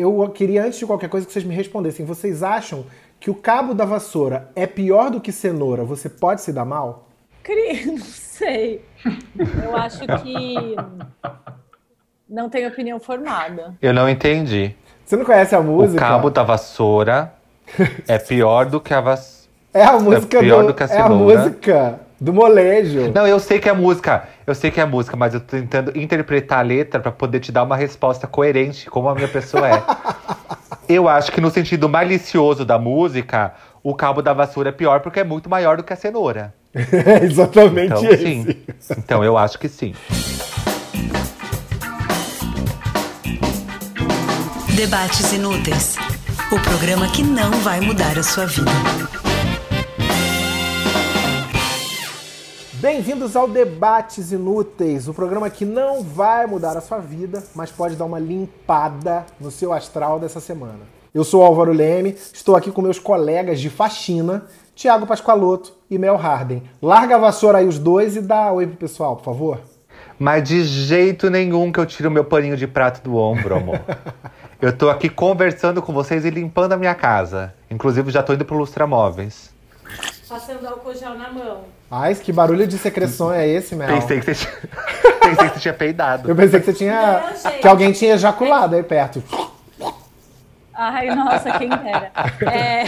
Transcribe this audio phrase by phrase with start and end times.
[0.00, 2.04] eu queria, antes de qualquer coisa, que vocês me respondessem.
[2.06, 2.84] Vocês acham
[3.18, 5.84] que o cabo da vassoura é pior do que cenoura?
[5.84, 7.08] Você pode se dar mal?
[7.42, 7.84] Cri...
[7.86, 8.84] Não sei.
[9.62, 10.74] Eu acho que
[12.28, 13.74] não tenho opinião formada.
[13.82, 14.74] Eu não entendi.
[15.04, 15.96] Você não conhece a música?
[15.96, 17.34] O cabo da vassoura
[18.06, 19.40] é pior do que a vassoura.
[19.74, 21.38] É a música é pior do, do que a É a cenoura.
[21.42, 23.10] música do molejo.
[23.14, 24.24] Não, eu sei que é música.
[24.46, 27.50] Eu sei que é música, mas eu tô tentando interpretar a letra pra poder te
[27.50, 29.82] dar uma resposta coerente, como a minha pessoa é.
[30.88, 35.20] eu acho que no sentido malicioso da música, o cabo da vassoura é pior porque
[35.20, 36.52] é muito maior do que a cenoura.
[36.74, 38.22] É exatamente Então, esse.
[38.22, 38.56] sim.
[38.98, 39.94] Então, eu acho que sim.
[44.76, 45.96] Debates Inúteis
[46.52, 48.70] o programa que não vai mudar a sua vida.
[52.80, 57.94] Bem-vindos ao Debates Inúteis, o programa que não vai mudar a sua vida, mas pode
[57.94, 60.80] dar uma limpada no seu astral dessa semana.
[61.14, 66.16] Eu sou Álvaro Leme, estou aqui com meus colegas de faxina, Tiago Pascoaloto e Mel
[66.16, 66.62] Harden.
[66.80, 69.60] Larga a vassoura aí os dois e dá oi pro pessoal, por favor.
[70.18, 73.80] Mas de jeito nenhum que eu tiro meu paninho de prato do ombro, amor.
[74.58, 77.52] eu tô aqui conversando com vocês e limpando a minha casa.
[77.70, 79.50] Inclusive, já tô indo pro Lustramóveis.
[80.26, 81.79] Passando álcool gel na mão.
[81.90, 83.88] Ai, que barulho de secreção é esse, Mel?
[83.88, 84.52] Pensei que você tinha,
[85.20, 86.28] Pensei que você tinha peidado.
[86.30, 87.22] Eu pensei que você tinha.
[87.44, 89.22] Não, que alguém tinha ejaculado aí perto.
[90.72, 92.12] Ai, nossa, quem dera.
[92.42, 92.84] É...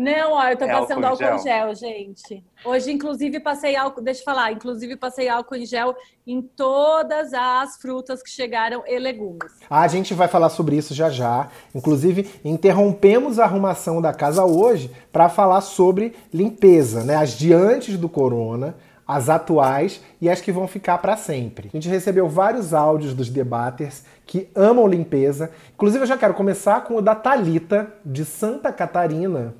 [0.00, 1.74] Não, ó, eu tô É passando álcool álcool, em gel.
[1.74, 2.44] gente.
[2.64, 7.76] Hoje, inclusive, passei álcool, deixa eu falar, inclusive passei álcool em gel em todas as
[7.78, 9.52] frutas que chegaram e legumes.
[9.68, 11.48] A gente vai falar sobre isso já já.
[11.74, 17.16] Inclusive, interrompemos a arrumação da casa hoje para falar sobre limpeza, né?
[17.16, 21.70] As de antes do corona, as atuais e as que vão ficar para sempre.
[21.72, 25.50] A gente recebeu vários áudios dos debaters que amam limpeza.
[25.74, 29.54] Inclusive, eu já quero começar com o da Talita de Santa Catarina,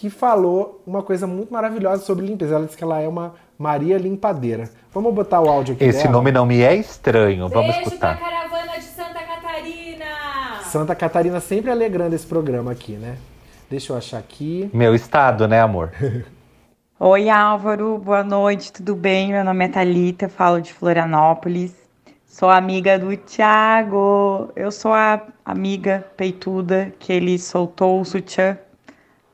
[0.00, 2.54] que falou uma coisa muito maravilhosa sobre limpeza.
[2.54, 4.70] Ela disse que ela é uma Maria Limpadeira.
[4.94, 6.12] Vamos botar o áudio aqui Esse dela?
[6.12, 7.46] nome não me é estranho.
[7.50, 8.16] Vamos Beijo escutar.
[8.16, 10.06] pra caravana de Santa Catarina!
[10.64, 13.18] Santa Catarina sempre alegrando esse programa aqui, né?
[13.68, 14.70] Deixa eu achar aqui.
[14.72, 15.92] Meu estado, né, amor?
[16.98, 19.32] Oi, Álvaro, boa noite, tudo bem?
[19.32, 21.74] Meu nome é Thalita, falo de Florianópolis.
[22.26, 24.50] Sou amiga do Thiago.
[24.56, 28.56] Eu sou a amiga peituda que ele soltou o sutiã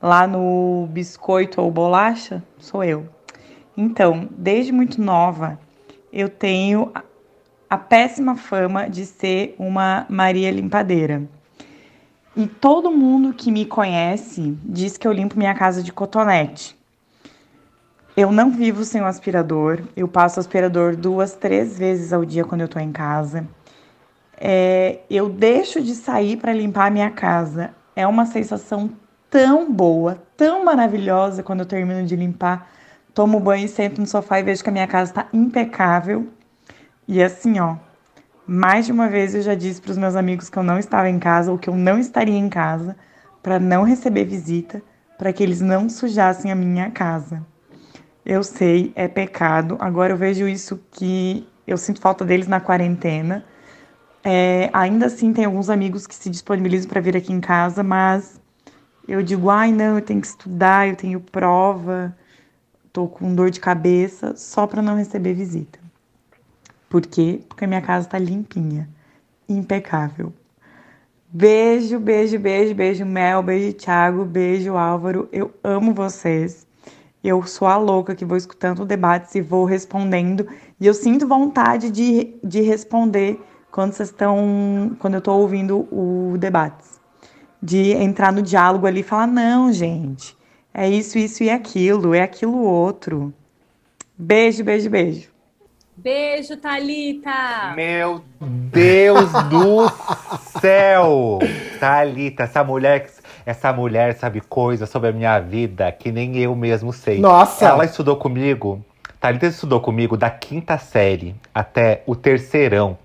[0.01, 2.43] lá no biscoito ou bolacha.
[2.59, 3.07] Sou eu.
[3.75, 5.59] Então, desde muito nova,
[6.11, 6.91] eu tenho
[7.69, 11.23] a- péssima fama de ser uma Maria Limpadeira.
[12.35, 16.77] E todo mundo que me conhece diz que eu limpo minha casa de cotonete.
[18.15, 19.83] Eu não vivo sem o aspirador.
[19.95, 23.47] Eu passo aspirador duas, três vezes ao dia quando eu tô em casa.
[24.39, 27.75] É, eu deixo de sair para limpar a minha casa.
[27.95, 28.91] É uma sensação
[29.29, 32.69] tão boa, tão maravilhosa quando eu termino de limpar.
[33.13, 36.27] Tomo banho, sento no sofá e vejo que a minha casa está impecável.
[37.07, 37.75] E assim, ó,
[38.45, 41.09] mais de uma vez eu já disse para os meus amigos que eu não estava
[41.09, 42.95] em casa ou que eu não estaria em casa
[43.41, 44.81] para não receber visita,
[45.17, 47.45] para que eles não sujassem a minha casa.
[48.25, 49.77] Eu sei, é pecado.
[49.79, 53.45] Agora eu vejo isso que eu sinto falta deles na quarentena.
[54.23, 58.39] É, ainda assim, tem alguns amigos que se disponibilizam para vir aqui em casa, mas
[59.07, 62.15] eu digo, ai não, eu tenho que estudar, eu tenho prova,
[62.91, 65.79] tô com dor de cabeça, só para não receber visita.
[66.89, 67.41] Por quê?
[67.47, 68.89] Porque a minha casa tá limpinha,
[69.47, 70.33] impecável.
[71.29, 75.27] Beijo, beijo, beijo, beijo, Mel, beijo, Thiago, beijo, Álvaro.
[75.31, 76.65] Eu amo vocês.
[77.21, 80.47] Eu sou a louca que vou escutando debates e vou respondendo.
[80.79, 84.95] E eu sinto vontade de, de responder quando vocês estão.
[84.99, 86.96] Quando eu tô ouvindo o debates.
[87.61, 90.37] De entrar no diálogo ali e falar, não, gente,
[90.73, 93.33] é isso, isso e aquilo, é aquilo outro.
[94.17, 95.37] Beijo, beijo, beijo.
[95.99, 97.73] Beijo, Thalita!
[97.75, 99.89] Meu Deus do
[100.61, 101.39] céu!
[101.79, 103.09] Thalita, essa mulher,
[103.43, 107.19] essa mulher sabe coisas sobre a minha vida que nem eu mesmo sei.
[107.19, 107.65] Nossa!
[107.65, 108.85] Ela estudou comigo,
[109.19, 112.95] Thalita estudou comigo da quinta série até o terceirão.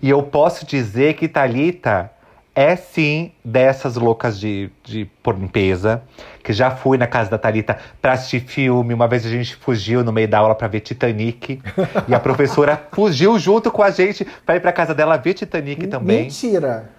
[0.00, 2.12] E eu posso dizer que Thalita
[2.54, 6.02] é sim dessas loucas de, de por limpeza.
[6.42, 8.92] Que já fui na casa da Thalita pra assistir filme.
[8.94, 11.60] Uma vez a gente fugiu no meio da aula pra ver Titanic.
[12.06, 15.86] e a professora fugiu junto com a gente pra ir pra casa dela ver Titanic
[15.86, 16.22] também.
[16.24, 16.90] Mentira!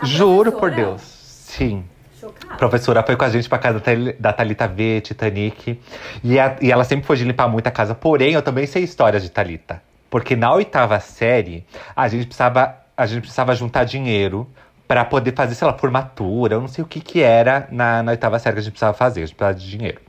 [0.00, 0.70] A Juro por?
[0.70, 1.00] Deus.
[1.00, 1.84] Sim.
[2.16, 2.54] A Chocada.
[2.56, 3.80] professora foi com a gente pra casa
[4.18, 5.80] da Thalita ver Titanic.
[6.24, 7.94] E, a- e ela sempre foi de limpar muito a casa.
[7.94, 9.80] Porém, eu também sei histórias de Thalita.
[10.10, 11.64] Porque na oitava série,
[11.94, 14.48] a gente precisava a gente precisava juntar dinheiro
[14.86, 18.12] para poder fazer, sei lá, formatura, eu não sei o que que era na, na
[18.12, 20.00] oitava série que a gente precisava fazer, a gente precisava de dinheiro.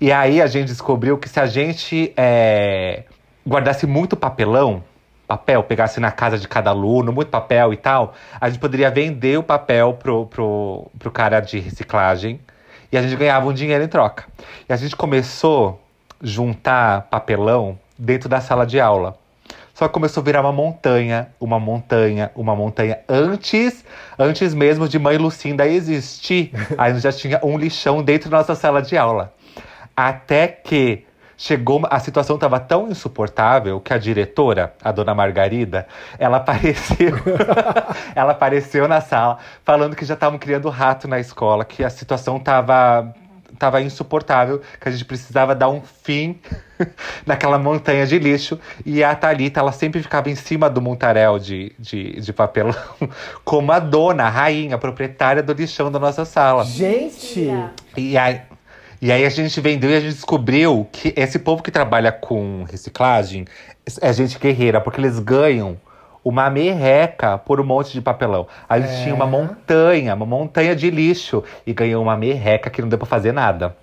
[0.00, 3.04] E aí a gente descobriu que se a gente é,
[3.46, 4.82] guardasse muito papelão,
[5.26, 9.38] papel, pegasse na casa de cada aluno, muito papel e tal, a gente poderia vender
[9.38, 12.40] o papel pro, pro, pro cara de reciclagem
[12.90, 14.24] e a gente ganhava um dinheiro em troca.
[14.68, 15.80] E a gente começou
[16.20, 19.16] juntar papelão dentro da sala de aula.
[19.76, 22.98] Só que começou a virar uma montanha, uma montanha, uma montanha.
[23.06, 23.84] Antes,
[24.18, 28.54] antes mesmo de Mãe Lucinda existir, a gente já tinha um lixão dentro da nossa
[28.54, 29.34] sala de aula.
[29.94, 31.04] Até que
[31.36, 35.86] chegou, a situação estava tão insuportável que a diretora, a dona Margarida,
[36.18, 37.12] ela apareceu,
[38.16, 42.38] ela apareceu na sala falando que já estavam criando rato na escola, que a situação
[42.38, 43.14] estava
[43.58, 46.40] tava insuportável, que a gente precisava dar um fim
[47.26, 48.58] naquela montanha de lixo.
[48.84, 52.74] E a Thalita, ela sempre ficava em cima do montarel de, de, de papelão,
[53.44, 56.64] como a dona, a rainha, a proprietária do lixão da nossa sala.
[56.64, 57.48] Gente!
[57.96, 58.40] E aí,
[59.00, 62.64] e aí a gente vendeu e a gente descobriu que esse povo que trabalha com
[62.70, 63.44] reciclagem
[64.00, 65.76] é gente guerreira, porque eles ganham
[66.24, 68.48] uma merreca por um monte de papelão.
[68.68, 69.02] A gente É.
[69.04, 73.06] tinha uma montanha, uma montanha de lixo e ganhou uma merreca que não deu pra
[73.06, 73.76] fazer nada.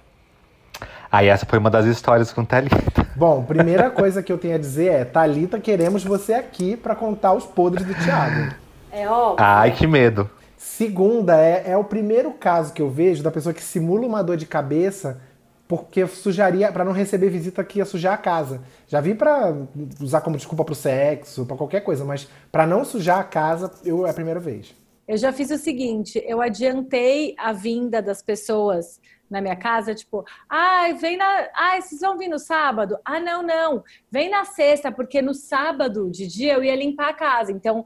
[1.14, 2.76] Aí essa foi uma das histórias com Thalita.
[3.16, 7.34] Bom, primeira coisa que eu tenho a dizer é: Thalita, queremos você aqui pra contar
[7.34, 8.56] os podres do Thiago.
[8.92, 9.46] É óbvio.
[9.46, 10.28] Ai, que medo.
[10.58, 14.38] Segunda, é, é o primeiro caso que eu vejo da pessoa que simula uma dor
[14.38, 15.22] de cabeça
[15.68, 18.62] porque sujaria, pra não receber visita que ia sujar a casa.
[18.88, 19.54] Já vi pra
[20.02, 24.08] usar como desculpa pro sexo, pra qualquer coisa, mas pra não sujar a casa, eu
[24.08, 24.74] é a primeira vez.
[25.08, 29.00] Eu já fiz o seguinte, eu adiantei a vinda das pessoas
[29.34, 31.50] na minha casa, tipo, ai, vem na.
[31.56, 32.98] Ai, vocês vão vir no sábado?
[33.04, 33.84] Ah, não, não.
[34.10, 37.52] Vem na sexta, porque no sábado de dia eu ia limpar a casa.
[37.52, 37.84] Então,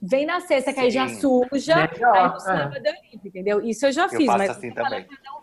[0.00, 2.40] vem na sexta, que aí já suja, Melhor, aí no é.
[2.40, 3.60] sábado eu limpo, entendeu?
[3.64, 5.06] Isso eu já fiz, faço mas assim eu também.
[5.24, 5.36] não.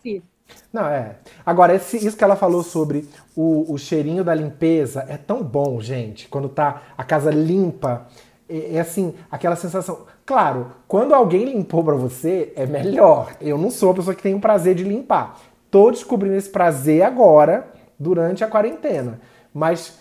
[0.71, 1.15] Não, é.
[1.45, 5.79] Agora, esse- isso que ela falou sobre o, o cheirinho da limpeza é tão bom,
[5.79, 6.27] gente.
[6.27, 8.07] Quando tá a casa limpa,
[8.49, 10.06] é, é assim, aquela sensação.
[10.25, 13.31] Claro, quando alguém limpou pra você, é melhor.
[13.41, 15.37] Eu não sou a pessoa que tem o prazer de limpar.
[15.69, 17.67] Tô descobrindo esse prazer agora,
[17.99, 19.19] durante a quarentena.
[19.53, 19.97] Mas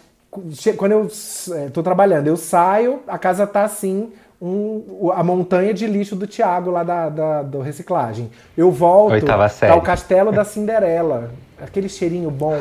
[0.76, 1.08] quando eu
[1.56, 6.26] é, tô trabalhando, eu saio, a casa tá assim, um- a montanha de lixo do
[6.26, 8.30] Thiago lá da, da- do reciclagem.
[8.56, 9.72] Eu volto, Oitava tá série.
[9.76, 11.30] o castelo da Cinderela.
[11.60, 12.58] Aquele cheirinho bom.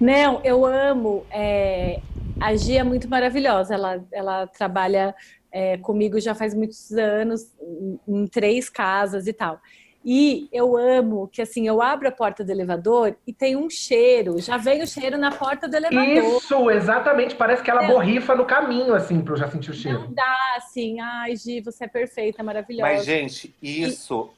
[0.00, 1.24] Não, eu amo.
[1.30, 2.00] é,
[2.40, 3.74] a Gia é muito maravilhosa.
[3.74, 5.14] Ela, ela trabalha
[5.52, 9.60] é, comigo já faz muitos anos, em, em três casas e tal.
[10.04, 14.40] E eu amo que assim, eu abro a porta do elevador e tem um cheiro.
[14.40, 16.36] Já vem o cheiro na porta do elevador.
[16.38, 17.36] Isso, exatamente.
[17.36, 17.86] Parece que ela É.
[17.86, 20.00] borrifa no caminho, assim, pra eu já sentir o cheiro.
[20.00, 22.92] Não dá assim, ai, Gi, você é perfeita, maravilhosa.
[22.92, 24.28] Mas, gente, isso.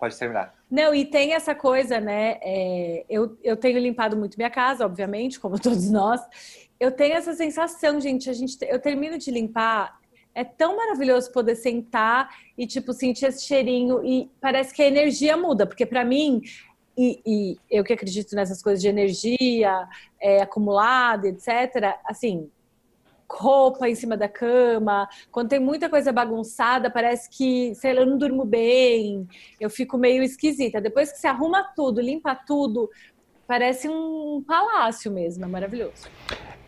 [0.00, 0.52] Pode terminar.
[0.68, 2.38] Não, e tem essa coisa, né?
[2.42, 6.20] é, eu, eu tenho limpado muito minha casa, obviamente, como todos nós.
[6.80, 8.28] Eu tenho essa sensação, gente.
[8.28, 9.96] A gente eu termino de limpar.
[10.34, 12.28] É tão maravilhoso poder sentar
[12.58, 14.04] e, tipo, sentir esse cheirinho.
[14.04, 16.42] E parece que a energia muda, porque para mim,
[16.96, 19.88] e, e eu que acredito nessas coisas de energia
[20.20, 22.50] é, acumulada, etc., assim,
[23.30, 28.06] roupa em cima da cama, quando tem muita coisa bagunçada, parece que, sei lá, eu
[28.06, 29.26] não durmo bem,
[29.60, 30.80] eu fico meio esquisita.
[30.80, 32.90] Depois que você arruma tudo, limpa tudo,
[33.46, 36.08] parece um palácio mesmo, é maravilhoso.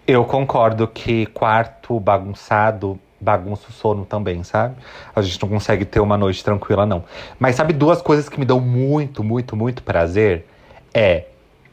[0.06, 4.76] Eu concordo que quarto bagunçado bagunça o sono também, sabe?
[5.14, 7.04] A gente não consegue ter uma noite tranquila, não.
[7.38, 10.46] Mas sabe duas coisas que me dão muito, muito, muito prazer?
[10.92, 11.24] É,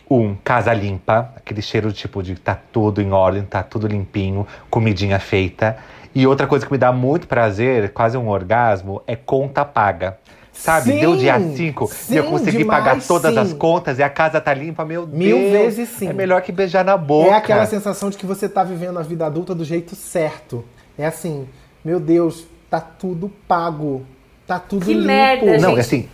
[0.10, 5.20] um, casa limpa, aquele cheiro tipo de tá tudo em ordem, tá tudo limpinho, comidinha
[5.20, 5.78] feita.
[6.16, 10.18] E outra coisa que me dá muito prazer, quase um orgasmo, é conta paga.
[10.54, 13.40] Sabe, Sim, deu dia 5 e eu consegui demais, pagar todas sim.
[13.40, 15.52] as contas e a casa tá limpa, meu Mil Deus.
[15.52, 16.08] vezes sim.
[16.08, 17.32] É melhor que beijar na boca.
[17.32, 20.64] É aquela sensação de que você tá vivendo a vida adulta do jeito certo.
[20.98, 21.48] É assim,
[21.84, 24.06] meu Deus, tá tudo pago.
[24.46, 25.08] Tá tudo Que limpo.
[25.08, 25.80] merda, Não, gente.
[25.80, 26.10] assim,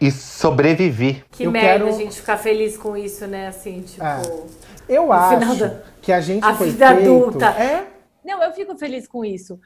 [0.00, 1.24] e sobrevivi.
[1.30, 3.48] Que Eu merda quero- a gente ficar feliz com isso, né?
[3.48, 4.02] Assim, tipo.
[4.04, 4.22] É.
[4.88, 7.00] Eu acho da- que a gente a foi vida feito...
[7.02, 7.46] adulta.
[7.46, 7.86] É,
[8.24, 9.58] Não, eu fico feliz com isso.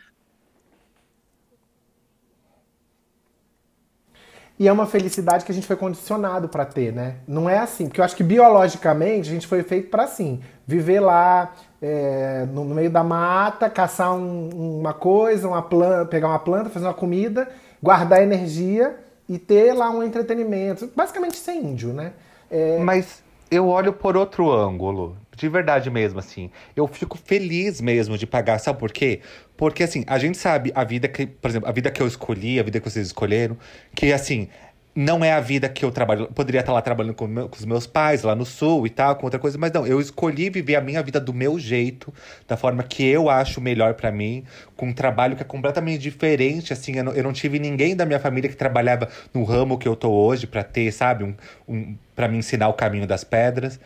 [4.59, 7.17] E é uma felicidade que a gente foi condicionado pra ter, né?
[7.29, 11.01] Não é assim, porque eu acho que biologicamente a gente foi feito pra assim, viver
[11.01, 11.53] lá
[11.89, 16.69] é, no, no meio da mata, caçar um- uma coisa, uma planta, pegar uma planta,
[16.69, 17.49] fazer uma comida,
[17.81, 18.97] guardar energia
[19.29, 20.91] e ter lá um entretenimento.
[20.97, 22.13] Basicamente ser índio, né?
[22.51, 25.17] É, Mas eu olho por outro ângulo.
[25.37, 26.51] De verdade mesmo, assim.
[26.75, 28.59] Eu fico feliz mesmo de pagar.
[28.59, 29.21] Sabe por quê?
[29.55, 32.59] Porque, assim, a gente sabe a vida que, por exemplo, a vida que eu escolhi,
[32.59, 33.55] a vida que vocês escolheram,
[33.95, 34.49] que, assim,
[34.97, 36.27] não é a vida que eu trabalho.
[36.29, 39.15] Poderia estar lá trabalhando com, meu, com, os meus pais lá no sul e tal,
[39.17, 39.87] com outra coisa, mas não.
[39.87, 42.13] Eu escolhi viver a minha vida do meu jeito,
[42.49, 44.43] da forma que eu acho melhor para mim,
[44.75, 46.73] com um trabalho que é completamente diferente.
[46.73, 49.87] Assim, eu não, eu não, tive ninguém da minha família que trabalhava no ramo que
[49.87, 51.35] eu tô hoje para ter, sabe, um,
[51.69, 53.79] um para me ensinar o caminho das pedras.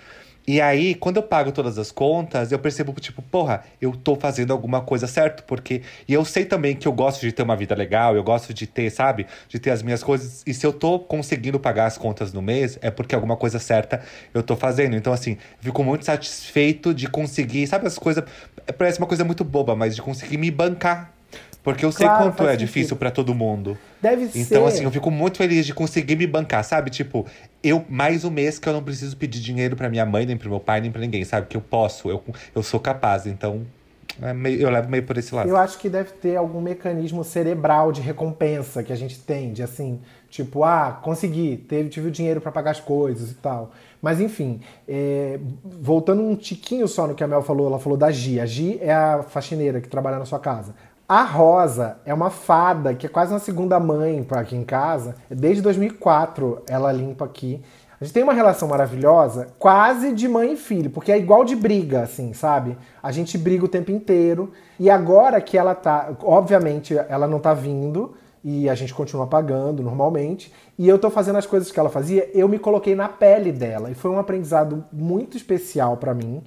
[0.47, 4.53] E aí, quando eu pago todas as contas, eu percebo, tipo, porra, eu tô fazendo
[4.53, 5.83] alguma coisa certo, porque.
[6.09, 8.67] E eu sei também que eu gosto de ter uma vida legal, eu gosto de
[8.67, 9.27] ter, sabe?
[9.49, 10.43] De ter as minhas coisas.
[10.47, 14.03] E se eu tô conseguindo pagar as contas no mês, é porque alguma coisa certa
[14.35, 14.97] eu tô fazendo.
[14.97, 18.25] Então, assim, fico muito satisfeito de conseguir, sabe, as coisas.
[18.77, 21.20] Parece uma coisa muito boba, mas de conseguir me bancar
[21.63, 22.59] porque eu sei claro, quanto é sentido.
[22.61, 23.77] difícil para todo mundo.
[24.01, 24.41] Deve então, ser.
[24.41, 26.91] Então, assim, eu fico muito feliz de conseguir me bancar, sabe?
[26.91, 27.27] Tipo,
[27.63, 30.49] eu mais um mês que eu não preciso pedir dinheiro para minha mãe, nem pro
[30.49, 31.47] meu pai, nem para ninguém, sabe?
[31.47, 32.23] Que eu posso, eu,
[32.55, 33.27] eu sou capaz.
[33.27, 33.67] Então,
[34.23, 35.49] é meio, eu levo meio por esse lado.
[35.49, 39.63] Eu acho que deve ter algum mecanismo cerebral de recompensa que a gente tem, de
[39.63, 43.73] assim, tipo, ah, consegui, teve, tive o dinheiro para pagar as coisas e tal.
[44.03, 48.11] Mas enfim, é, voltando um tiquinho só no que a Mel falou, ela falou da
[48.11, 48.41] Gi.
[48.41, 50.75] A Gi é a faxineira que trabalha na sua casa.
[51.11, 55.17] A Rosa é uma fada que é quase uma segunda mãe para aqui em casa.
[55.29, 57.61] Desde 2004 ela limpa aqui.
[58.01, 61.57] A gente tem uma relação maravilhosa, quase de mãe e filho, porque é igual de
[61.57, 62.79] briga, assim, sabe?
[63.03, 64.53] A gente briga o tempo inteiro.
[64.79, 66.13] E agora que ela tá.
[66.23, 68.15] Obviamente, ela não tá vindo
[68.45, 70.53] e a gente continua pagando normalmente.
[70.79, 73.91] E eu tô fazendo as coisas que ela fazia, eu me coloquei na pele dela.
[73.91, 76.41] E foi um aprendizado muito especial para mim.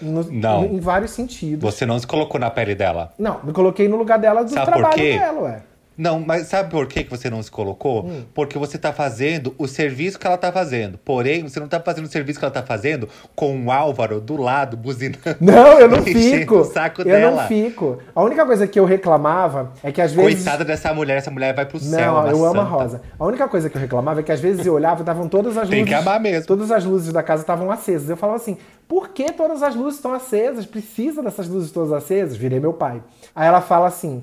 [0.00, 0.64] No, não.
[0.64, 1.62] Em vários sentidos.
[1.62, 3.12] Você não se colocou na pele dela.
[3.18, 5.62] Não, me coloquei no lugar dela do Sabe trabalho dela, ué.
[5.98, 8.06] Não, mas sabe por que você não se colocou?
[8.06, 8.22] Hum.
[8.32, 10.96] Porque você está fazendo o serviço que ela está fazendo.
[10.98, 14.36] Porém, você não está fazendo o serviço que ela está fazendo com o Álvaro do
[14.40, 15.18] lado, buzinando.
[15.40, 16.58] Não, eu não fico.
[16.58, 17.42] O saco eu dela.
[17.42, 17.98] não fico.
[18.14, 20.44] A única coisa que eu reclamava é que às vezes.
[20.44, 22.12] Coitada dessa mulher, essa mulher vai pro céu.
[22.14, 23.02] Não, eu amo a Rosa.
[23.18, 25.56] A única coisa que eu reclamava é que às vezes eu olhava e estavam todas
[25.56, 25.70] as luzes.
[25.70, 26.46] Tem que amar mesmo.
[26.46, 28.08] Todas as luzes da casa estavam acesas.
[28.08, 30.64] Eu falava assim: por que todas as luzes estão acesas?
[30.64, 32.36] Precisa dessas luzes todas acesas?
[32.36, 33.02] Virei meu pai.
[33.34, 34.22] Aí ela fala assim.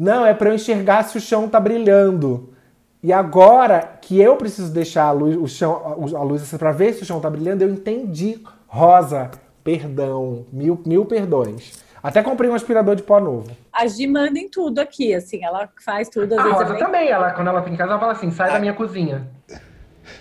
[0.00, 2.54] Não, é para eu enxergar se o chão tá brilhando.
[3.02, 7.02] E agora que eu preciso deixar a luz, o chão, a luz para ver se
[7.02, 8.42] o chão tá brilhando, eu entendi.
[8.66, 9.30] Rosa,
[9.62, 11.84] perdão, mil, mil perdões.
[12.02, 13.50] Até comprei um aspirador de pó novo.
[13.70, 16.32] A Gi manda em tudo aqui, assim, ela faz tudo.
[16.32, 18.72] a Rosa também, ela, quando ela vem em casa, ela fala assim, sai da minha
[18.72, 19.28] cozinha.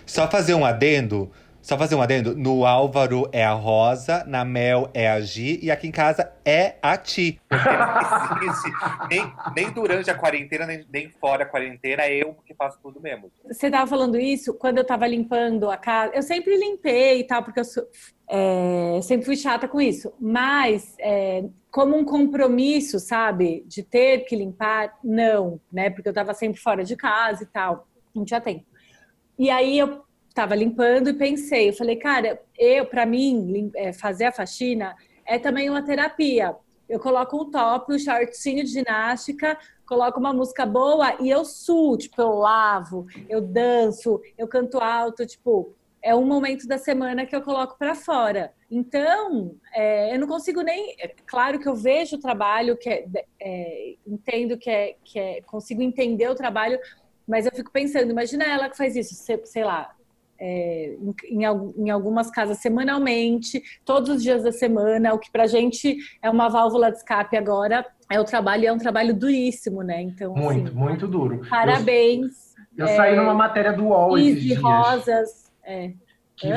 [0.06, 2.36] Só fazer um adendo, só fazer um adendo.
[2.36, 6.76] No Álvaro é a Rosa, na Mel é a Gi e aqui em casa é
[6.82, 7.40] a Ti.
[9.10, 13.02] nem, nem durante a quarentena, nem, nem fora a quarentena, é eu que faço tudo
[13.02, 13.32] mesmo.
[13.46, 16.14] Você tava falando isso quando eu tava limpando a casa.
[16.16, 17.84] Eu sempre limpei e tal, porque eu sou,
[18.28, 20.14] é, sempre fui chata com isso.
[20.20, 25.90] Mas é, como um compromisso, sabe, de ter que limpar, não, né?
[25.90, 27.88] Porque eu tava sempre fora de casa e tal.
[28.16, 28.66] Não tinha tempo.
[29.38, 34.26] E aí eu estava limpando e pensei, eu falei, cara, eu para mim é, fazer
[34.26, 34.96] a faxina
[35.26, 36.56] é também uma terapia.
[36.88, 41.98] Eu coloco um top, um shortinho de ginástica, coloco uma música boa e eu suo,
[41.98, 47.36] tipo, eu lavo, eu danço, eu canto alto, tipo, é um momento da semana que
[47.36, 48.54] eu coloco para fora.
[48.72, 50.96] Então, é, eu não consigo nem.
[51.00, 53.06] É, claro que eu vejo o trabalho, que é,
[53.40, 56.80] é, entendo que é, que é, consigo entender o trabalho,
[57.28, 59.96] mas eu fico pensando, imagina ela que faz isso, sei lá,
[60.40, 61.44] é, em,
[61.78, 66.30] em, algumas casas semanalmente, todos os dias da semana, o que para a gente é
[66.30, 70.02] uma válvula de escape agora é o trabalho, é um trabalho duríssimo, né?
[70.02, 71.42] Então, muito, assim, muito duro.
[71.48, 72.56] Parabéns.
[72.76, 74.60] Eu, eu é, saí numa matéria do UOL esses dias.
[74.60, 75.52] Rosas.
[75.64, 75.92] É.
[76.36, 76.48] Que,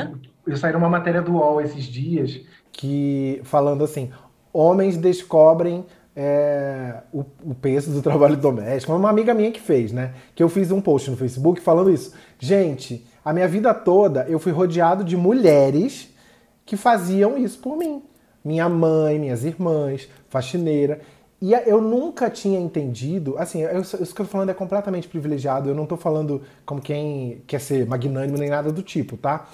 [0.47, 4.11] eu saí numa matéria do UOL esses dias que falando assim,
[4.51, 5.85] homens descobrem
[6.15, 8.93] é, o, o, peso do trabalho doméstico.
[8.93, 10.13] Uma amiga minha que fez, né?
[10.33, 12.15] Que eu fiz um post no Facebook falando isso.
[12.39, 16.13] Gente, a minha vida toda eu fui rodeado de mulheres
[16.65, 18.03] que faziam isso por mim.
[18.43, 21.01] Minha mãe, minhas irmãs, faxineira.
[21.41, 25.69] E eu nunca tinha entendido, assim, eu, isso que eu tô falando é completamente privilegiado,
[25.69, 29.45] eu não tô falando como quem quer ser magnânimo nem nada do tipo, tá?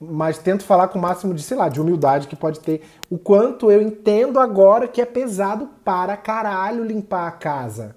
[0.00, 2.82] Mas tento falar com o máximo de, sei lá, de humildade que pode ter.
[3.10, 7.96] O quanto eu entendo agora que é pesado para caralho limpar a casa.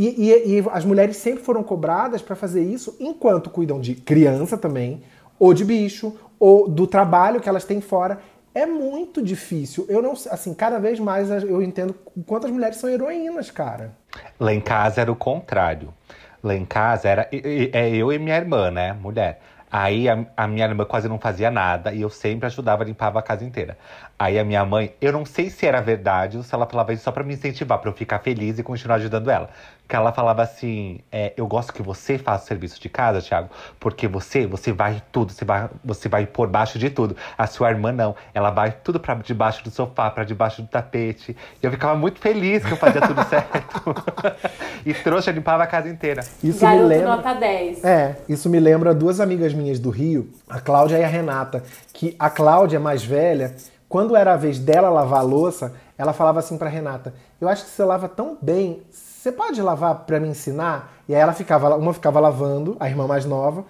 [0.00, 4.56] E, e, e as mulheres sempre foram cobradas para fazer isso enquanto cuidam de criança
[4.56, 5.02] também,
[5.38, 8.18] ou de bicho, ou do trabalho que elas têm fora.
[8.54, 9.84] É muito difícil.
[9.90, 11.94] Eu não, assim, cada vez mais eu entendo
[12.26, 13.92] quantas mulheres são heroínas, cara.
[14.40, 15.92] Lá em casa era o contrário.
[16.42, 19.38] Lá em casa era é eu e minha irmã, né, mulher.
[19.70, 23.22] Aí a, a, minha irmã quase não fazia nada e eu sempre ajudava, limpava a
[23.22, 23.78] casa inteira.
[24.18, 27.04] Aí a minha mãe, eu não sei se era verdade ou se ela falava isso
[27.04, 29.50] só para me incentivar, para eu ficar feliz e continuar ajudando ela.
[29.90, 33.50] Que ela falava assim: é, eu gosto que você faça o serviço de casa, Thiago,
[33.80, 37.16] porque você, você vai tudo, você vai, você vai por baixo de tudo.
[37.36, 41.36] A sua irmã não, ela vai tudo para debaixo do sofá, para debaixo do tapete.
[41.60, 43.82] E eu ficava muito feliz que eu fazia tudo certo.
[44.86, 46.22] e trouxa limpava a casa inteira.
[46.40, 47.16] Isso Garoto me lembra.
[47.16, 47.84] Nota 10.
[47.84, 52.14] É, isso me lembra duas amigas minhas do Rio, a Cláudia e a Renata, que
[52.16, 53.56] a Cláudia mais velha
[53.88, 57.64] quando era a vez dela lavar a louça, ela falava assim para Renata: "Eu acho
[57.64, 58.84] que você lava tão bem,
[59.20, 63.06] você pode lavar para me ensinar?" E aí ela ficava, uma ficava lavando, a irmã
[63.06, 63.64] mais nova,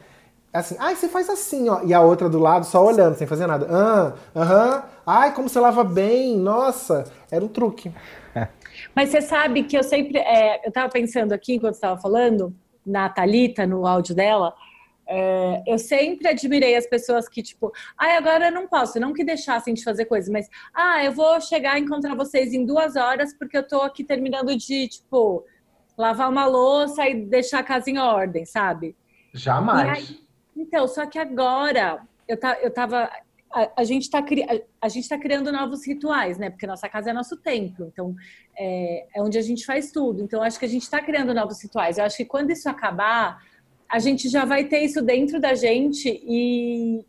[0.52, 3.47] assim: "Ai, você faz assim, ó." E a outra do lado só olhando, sem fazer
[3.47, 3.66] nada.
[3.71, 4.83] "Ah, aham.
[5.07, 6.37] Ai, como você lava bem.
[6.38, 7.92] Nossa, era um truque."
[8.95, 12.54] Mas você sabe que eu sempre, é, eu tava pensando aqui enquanto estava falando
[12.87, 14.54] na Talita, no áudio dela,
[15.12, 19.24] é, eu sempre admirei as pessoas que, tipo, ah, agora eu não posso, não que
[19.24, 23.34] deixassem de fazer coisas, mas, ah, eu vou chegar e encontrar vocês em duas horas
[23.36, 25.44] porque eu tô aqui terminando de, tipo,
[25.98, 28.96] lavar uma louça e deixar a casa em ordem, sabe?
[29.34, 30.10] Jamais.
[30.10, 30.20] Aí,
[30.56, 33.10] então, só que agora eu, tá, eu tava.
[33.52, 36.50] A, a gente está a, a gente tá criando novos rituais, né?
[36.50, 38.14] Porque nossa casa é nosso templo, então
[38.56, 40.22] é, é onde a gente faz tudo.
[40.22, 41.98] Então, acho que a gente está criando novos rituais.
[41.98, 43.42] Eu acho que quando isso acabar
[43.90, 47.04] a gente já vai ter isso dentro da gente e,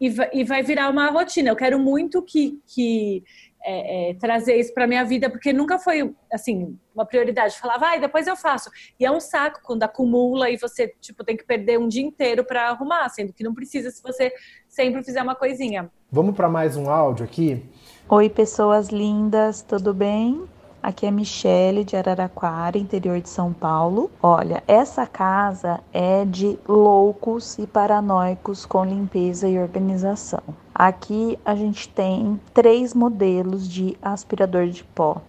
[0.00, 1.50] e, vai, e vai virar uma rotina.
[1.50, 3.24] Eu quero muito que, que
[3.62, 7.58] é, é, trazer isso para minha vida, porque nunca foi assim uma prioridade.
[7.58, 8.70] Falar, vai, depois eu faço.
[8.98, 12.44] E é um saco quando acumula e você tipo tem que perder um dia inteiro
[12.44, 14.32] para arrumar, sendo que não precisa se você
[14.68, 15.90] sempre fizer uma coisinha.
[16.12, 17.60] Vamos para mais um áudio aqui.
[18.08, 20.48] Oi, pessoas lindas, tudo bem?
[20.82, 24.10] Aqui é Michele de Araraquara, interior de São Paulo.
[24.22, 30.42] Olha, essa casa é de loucos e paranoicos com limpeza e organização.
[30.74, 35.20] Aqui a gente tem três modelos de aspirador de pó.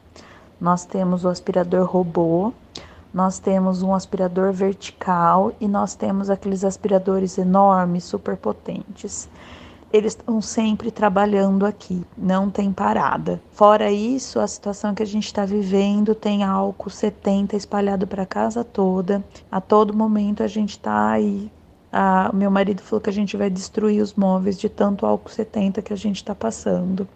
[0.59, 2.53] Nós temos o aspirador robô,
[3.13, 9.27] nós temos um aspirador vertical e nós temos aqueles aspiradores enormes, super potentes
[9.93, 13.41] eles estão sempre trabalhando aqui, não tem parada.
[13.51, 18.63] Fora isso, a situação que a gente está vivendo tem álcool 70 espalhado para casa
[18.63, 19.23] toda.
[19.51, 21.51] A todo momento a gente está aí.
[21.91, 25.81] A, meu marido falou que a gente vai destruir os móveis de tanto álcool 70
[25.81, 27.07] que a gente está passando.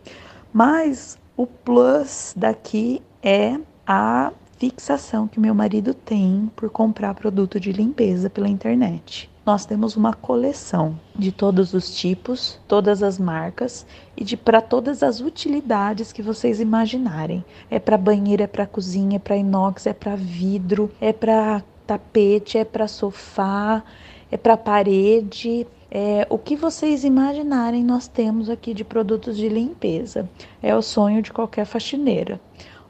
[0.51, 3.57] Mas o plus daqui é
[3.87, 9.95] a fixação que meu marido tem por comprar produto de limpeza pela internet nós temos
[9.95, 13.85] uma coleção de todos os tipos, todas as marcas
[14.17, 17.45] e de para todas as utilidades que vocês imaginarem.
[17.69, 22.57] É para banheiro, é para cozinha, é para inox, é para vidro, é para tapete,
[22.57, 23.83] é para sofá,
[24.31, 30.27] é para parede, é, o que vocês imaginarem, nós temos aqui de produtos de limpeza.
[30.61, 32.41] É o sonho de qualquer faxineira.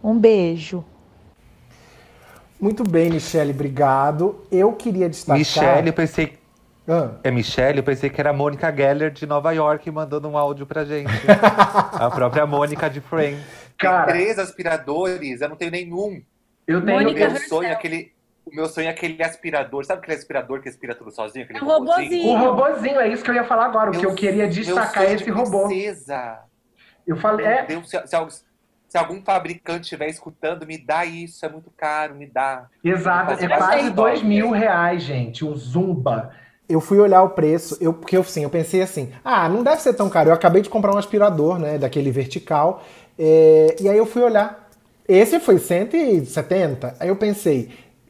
[0.01, 0.83] Um beijo.
[2.59, 4.37] Muito bem, Michele, obrigado.
[4.49, 5.37] Eu queria destacar.
[5.37, 6.44] Michele, eu pensei
[6.87, 7.11] ah.
[7.23, 7.79] É Michelle?
[7.79, 11.09] Eu pensei que era a Mônica Geller de Nova York mandando um áudio pra gente.
[11.93, 13.43] a própria Mônica de Friends.
[13.77, 16.21] Cara, Tem três aspiradores, eu não tenho nenhum.
[16.67, 16.99] Eu tenho.
[16.99, 18.13] Mônica meu sonho é aquele.
[18.45, 19.83] O meu sonho é aquele aspirador.
[19.85, 21.45] Sabe aquele aspirador que aspira tudo sozinho?
[21.45, 22.27] Aquele é robozinho.
[22.27, 23.89] O robozinho, é isso que eu ia falar agora.
[23.89, 25.67] O que eu queria destacar é esse robô.
[25.67, 26.39] Princesa.
[27.07, 27.45] Eu falei.
[27.45, 27.65] É...
[27.65, 28.43] Deus, se, se,
[28.87, 32.67] se, algum fabricante estiver escutando, me dá isso, é muito caro, me dá.
[32.83, 35.43] Exato, é quase dois mil reais, gente.
[35.43, 36.31] O Zumba
[36.67, 39.93] eu fui olhar o preço, eu, porque assim, eu pensei assim, ah, não deve ser
[39.93, 40.29] tão caro.
[40.29, 42.83] Eu acabei de comprar um aspirador, né, daquele vertical,
[43.17, 44.69] é, e aí eu fui olhar.
[45.07, 46.95] Esse foi 170.
[46.99, 47.69] Aí eu pensei,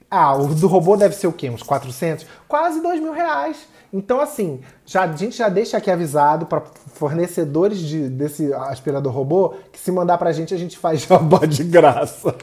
[0.09, 1.49] ah, o do robô deve ser o quê?
[1.49, 2.25] Uns 400?
[2.47, 3.67] Quase 2 mil reais.
[3.91, 6.61] Então, assim, já, a gente já deixa aqui avisado para
[6.93, 11.63] fornecedores de, desse aspirador robô que se mandar pra gente, a gente faz jabá de
[11.63, 12.35] graça.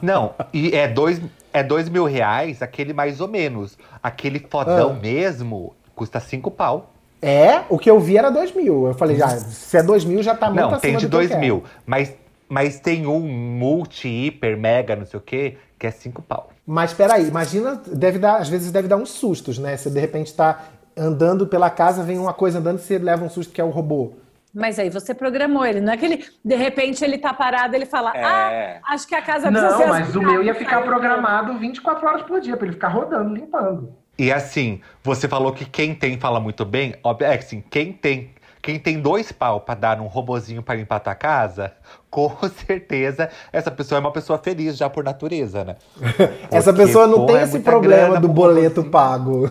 [0.00, 1.20] Não, e é dois,
[1.56, 3.78] é dois mil reais, aquele mais ou menos.
[4.02, 5.00] Aquele fodão ah.
[5.00, 6.90] mesmo custa cinco pau.
[7.22, 8.86] É, o que eu vi era dois mil.
[8.86, 11.64] Eu falei, já, se é dois mil, já tá muito Não, tem de dois mil.
[11.86, 12.14] Mas,
[12.46, 16.50] mas tem um multi, hiper, mega, não sei o quê, que é cinco pau.
[16.66, 19.78] Mas peraí, imagina, deve dar, às vezes deve dar uns sustos, né?
[19.78, 20.62] Você de repente tá
[20.94, 23.70] andando pela casa, vem uma coisa andando e você leva um susto que é o
[23.70, 24.12] robô.
[24.56, 27.84] Mas aí você programou ele, não é que ele, de repente, ele tá parado, ele
[27.84, 28.24] fala, é.
[28.24, 32.22] ah, acho que a casa precisa Não, mas o meu ia ficar programado 24 horas
[32.22, 33.92] por dia, para ele ficar rodando, limpando.
[34.18, 38.34] E assim, você falou que quem tem fala muito bem, óbvio, é assim, quem tem
[38.62, 41.72] quem tem dois pau para dar um robozinho para limpar a tua casa,
[42.10, 42.34] com
[42.66, 45.76] certeza essa pessoa é uma pessoa feliz já por natureza, né?
[46.50, 49.50] essa pessoa não pô, tem é esse problema do boleto pago.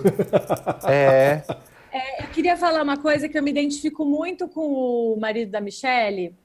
[0.83, 1.43] É.
[1.95, 5.61] É, eu queria falar uma coisa que eu me identifico muito com o marido da
[5.61, 6.35] Michelle,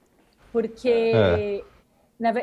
[0.52, 1.64] porque é.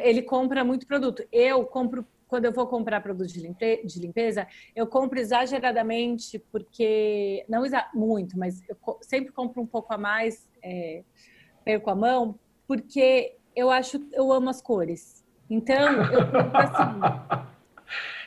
[0.03, 1.23] ele compra muito produto.
[1.31, 7.45] Eu compro quando eu vou comprar produto de, limpe de limpeza, eu compro exageradamente, porque.
[7.47, 11.01] Não exa muito, mas eu sempre compro um pouco a mais, é,
[11.63, 15.23] perco a mão, porque eu acho, eu amo as cores.
[15.49, 17.47] Então, eu compro assim.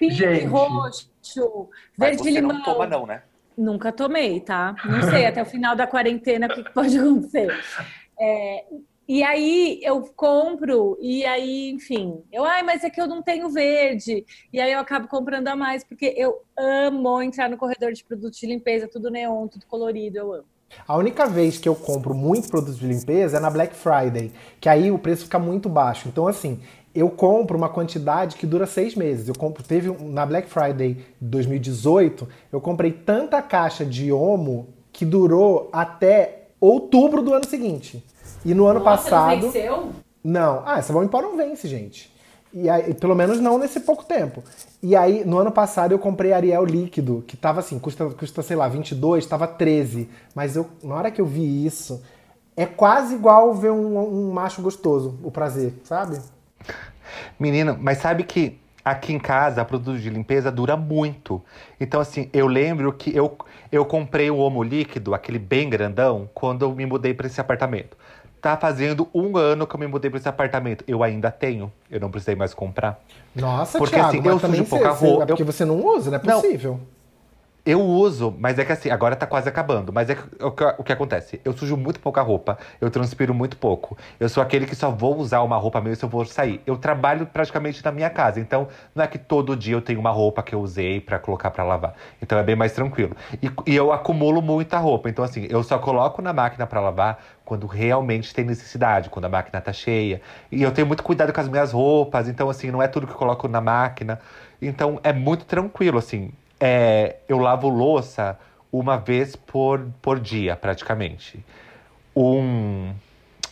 [0.00, 2.56] Pink, roxo, verde limão.
[2.56, 3.22] Não toma, não, né?
[3.60, 4.74] Nunca tomei, tá?
[4.84, 7.48] Não sei, até o final da quarentena o que pode acontecer.
[8.18, 8.64] É,
[9.06, 13.50] e aí eu compro, e aí, enfim, eu, ai, mas é que eu não tenho
[13.50, 14.24] verde.
[14.52, 18.38] E aí eu acabo comprando a mais, porque eu amo entrar no corredor de produtos
[18.38, 20.46] de limpeza, tudo neon, tudo colorido, eu amo.
[20.86, 24.68] A única vez que eu compro muito produto de limpeza é na Black Friday, que
[24.68, 26.08] aí o preço fica muito baixo.
[26.08, 26.60] Então, assim,
[26.94, 29.28] eu compro uma quantidade que dura seis meses.
[29.28, 35.68] Eu compro, teve na Black Friday 2018, eu comprei tanta caixa de Omo que durou
[35.72, 38.04] até outubro do ano seguinte.
[38.44, 39.42] E no ano Nossa, passado.
[39.42, 39.90] Não venceu?
[40.22, 40.62] Não.
[40.66, 42.10] Ah, essa Vão Embora não vence, gente.
[42.52, 44.42] E aí, pelo menos não nesse pouco tempo.
[44.82, 48.56] E aí, no ano passado, eu comprei Ariel líquido, que tava assim, custa, custa sei
[48.56, 50.08] lá, 22, tava 13.
[50.34, 52.02] Mas eu, na hora que eu vi isso,
[52.56, 56.18] é quase igual ver um, um macho gostoso, o prazer, sabe?
[57.38, 61.42] Menina, mas sabe que aqui em casa, produto de limpeza dura muito.
[61.78, 63.36] Então, assim, eu lembro que eu,
[63.70, 67.96] eu comprei o Omo líquido, aquele bem grandão, quando eu me mudei para esse apartamento.
[68.40, 70.82] Tá fazendo um ano que eu me mudei para esse apartamento.
[70.88, 71.70] Eu ainda tenho.
[71.90, 72.98] Eu não precisei mais comprar.
[73.34, 75.22] Nossa, porque Thiago, assim, eu sujo pouca roupa.
[75.24, 75.46] É porque eu...
[75.46, 76.72] você não usa, não é possível.
[76.72, 76.80] Não,
[77.64, 79.92] eu uso, mas é que assim, agora tá quase acabando.
[79.92, 81.40] Mas é que, o, que, o que acontece?
[81.44, 83.96] Eu sujo muito pouca roupa, eu transpiro muito pouco.
[84.18, 86.60] Eu sou aquele que só vou usar uma roupa mesmo se eu vou sair.
[86.66, 90.10] Eu trabalho praticamente na minha casa, então não é que todo dia eu tenho uma
[90.10, 91.94] roupa que eu usei para colocar para lavar.
[92.22, 93.14] Então é bem mais tranquilo.
[93.42, 97.22] E, e, eu acumulo muita roupa, então assim, eu só coloco na máquina para lavar
[97.44, 100.22] quando realmente tem necessidade, quando a máquina tá cheia.
[100.50, 103.12] E eu tenho muito cuidado com as minhas roupas, então assim, não é tudo que
[103.12, 104.20] eu coloco na máquina.
[104.62, 108.38] Então é muito tranquilo, assim é, eu lavo louça
[108.70, 111.44] uma vez por, por dia, praticamente.
[112.14, 112.92] Um,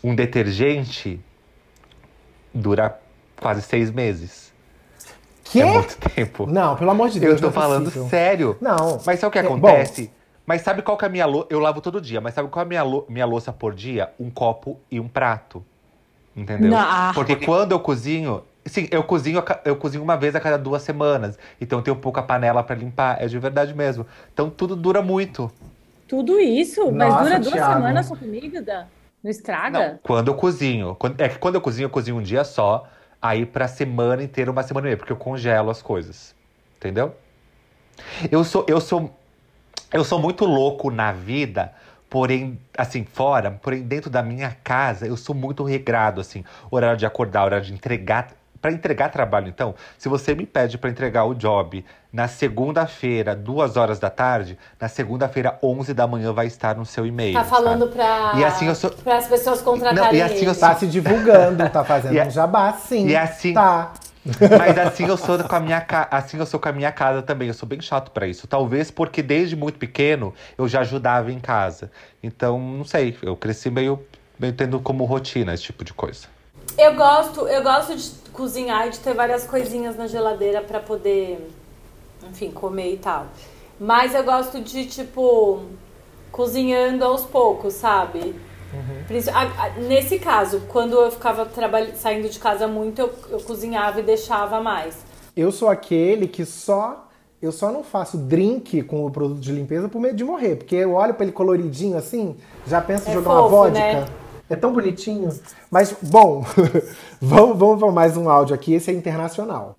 [0.04, 1.18] um detergente
[2.52, 3.00] dura
[3.40, 4.52] quase seis meses.
[5.44, 5.62] Que?
[5.62, 6.46] É muito tempo.
[6.46, 7.30] Não, pelo amor de Deus.
[7.30, 8.08] Eu estou é falando possível.
[8.08, 8.56] sério.
[8.60, 9.00] Não.
[9.04, 10.02] Mas sabe o que é, acontece?
[10.02, 10.12] Bom.
[10.46, 11.48] Mas sabe qual que é a minha louça?
[11.50, 14.10] Eu lavo todo dia, mas sabe qual é a minha, minha louça por dia?
[14.18, 15.64] Um copo e um prato.
[16.34, 16.70] Entendeu?
[16.70, 17.12] Não.
[17.14, 21.38] Porque quando eu cozinho, Sim, eu cozinho, eu cozinho uma vez a cada duas semanas.
[21.60, 23.22] Então eu tenho pouca panela para limpar.
[23.22, 24.06] É de verdade mesmo.
[24.32, 25.50] Então tudo dura muito.
[26.06, 26.90] Tudo isso?
[26.92, 27.72] Mas Nossa, dura duas Thiago.
[27.74, 28.88] semanas sua comida?
[29.22, 29.78] Não estraga?
[29.78, 30.96] Não, quando eu cozinho.
[31.18, 32.88] É que quando eu cozinho, eu cozinho um dia só.
[33.20, 34.96] Aí pra semana inteira, uma semana e meia.
[34.96, 36.34] Porque eu congelo as coisas.
[36.76, 37.14] Entendeu?
[38.30, 39.10] Eu sou, eu sou,
[39.92, 41.72] eu sou muito louco na vida
[42.08, 47.06] porém, assim, fora, porém, dentro da minha casa, eu sou muito regrado, assim, horário de
[47.06, 48.28] acordar, horário de entregar
[48.60, 53.76] para entregar trabalho, então, se você me pede para entregar o job na segunda-feira, duas
[53.76, 57.34] horas da tarde, na segunda-feira, 11 da manhã, vai estar no seu e-mail.
[57.34, 58.92] Tá falando para e assim eu sou...
[59.06, 60.68] as pessoas contratarem Não, e assim eu sou...
[60.68, 63.06] Tá se divulgando, tá fazendo e, um jabá, sim.
[63.06, 63.54] E assim...
[63.54, 63.92] Tá.
[64.58, 67.48] Mas assim eu sou com a minha assim eu sou com a minha casa também.
[67.48, 68.46] Eu sou bem chato para isso.
[68.46, 71.90] Talvez porque desde muito pequeno eu já ajudava em casa.
[72.22, 74.04] Então, não sei, eu cresci meio,
[74.38, 76.26] meio tendo como rotina esse tipo de coisa.
[76.76, 81.50] Eu gosto, eu gosto de cozinhar e de ter várias coisinhas na geladeira para poder,
[82.30, 83.26] enfim, comer e tal.
[83.80, 85.62] Mas eu gosto de, tipo,
[86.30, 88.34] cozinhando aos poucos, sabe?
[88.72, 89.88] Uhum.
[89.88, 91.50] Nesse caso, quando eu ficava
[91.96, 94.96] saindo de casa muito, eu, eu cozinhava e deixava mais.
[95.36, 97.08] Eu sou aquele que só
[97.40, 100.74] eu só não faço drink com o produto de limpeza por medo de morrer, porque
[100.74, 103.78] eu olho para ele coloridinho assim, já penso em é jogar fofo, uma vodka.
[103.78, 104.08] Né?
[104.50, 105.28] É tão bonitinho.
[105.70, 106.44] Mas, bom,
[107.20, 108.72] vamos, vamos para mais um áudio aqui.
[108.72, 109.76] Esse é internacional.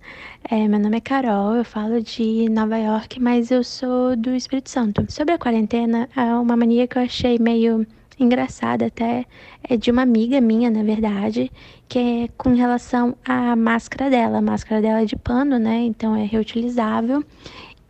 [0.49, 4.69] É, meu nome é Carol, eu falo de Nova York, mas eu sou do Espírito
[4.69, 5.05] Santo.
[5.11, 6.07] Sobre a quarentena,
[6.41, 7.85] uma mania que eu achei meio
[8.19, 9.25] engraçada até
[9.63, 11.51] é de uma amiga minha, na verdade,
[11.87, 14.39] que é com relação à máscara dela.
[14.39, 15.77] A máscara dela é de pano, né?
[15.81, 17.23] Então é reutilizável.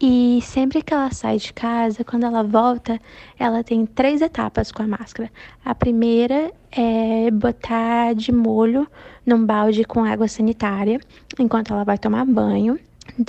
[0.01, 3.01] E sempre que ela sai de casa, quando ela volta,
[3.37, 5.29] ela tem três etapas com a máscara.
[5.63, 8.87] A primeira é botar de molho
[9.25, 11.01] num balde com água sanitária,
[11.37, 12.79] enquanto ela vai tomar banho.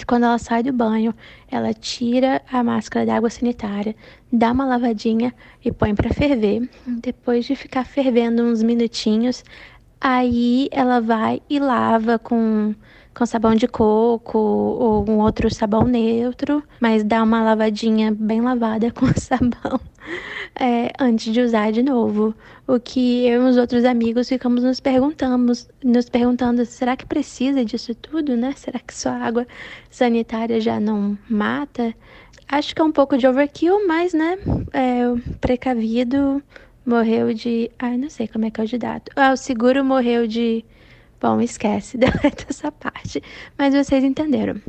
[0.07, 1.13] Quando ela sai do banho,
[1.51, 3.97] ela tira a máscara da água sanitária,
[4.33, 6.71] dá uma lavadinha e põe para ferver.
[6.87, 9.43] Depois de ficar fervendo uns minutinhos,
[10.01, 12.75] aí ela vai e lava com
[13.15, 18.91] com sabão de coco ou um outro sabão neutro, mas dá uma lavadinha bem lavada
[18.93, 19.81] com sabão
[20.59, 22.35] é, antes de usar de novo.
[22.67, 27.65] O que eu e os outros amigos ficamos nos perguntamos, nos perguntando, será que precisa
[27.65, 28.55] disso tudo, né?
[28.57, 29.47] Será que só água
[29.91, 31.95] sanitária já não mata?
[32.49, 34.37] Acho que é um pouco de overkill, mas, né,
[34.73, 35.03] é,
[35.41, 36.43] precavido
[36.85, 37.71] morreu de.
[37.79, 39.11] Ai, não sei como é que é o de dado.
[39.17, 40.65] Ah, o seguro morreu de.
[41.21, 43.23] Bom, esquece dessa parte.
[43.59, 44.61] Mas vocês entenderam.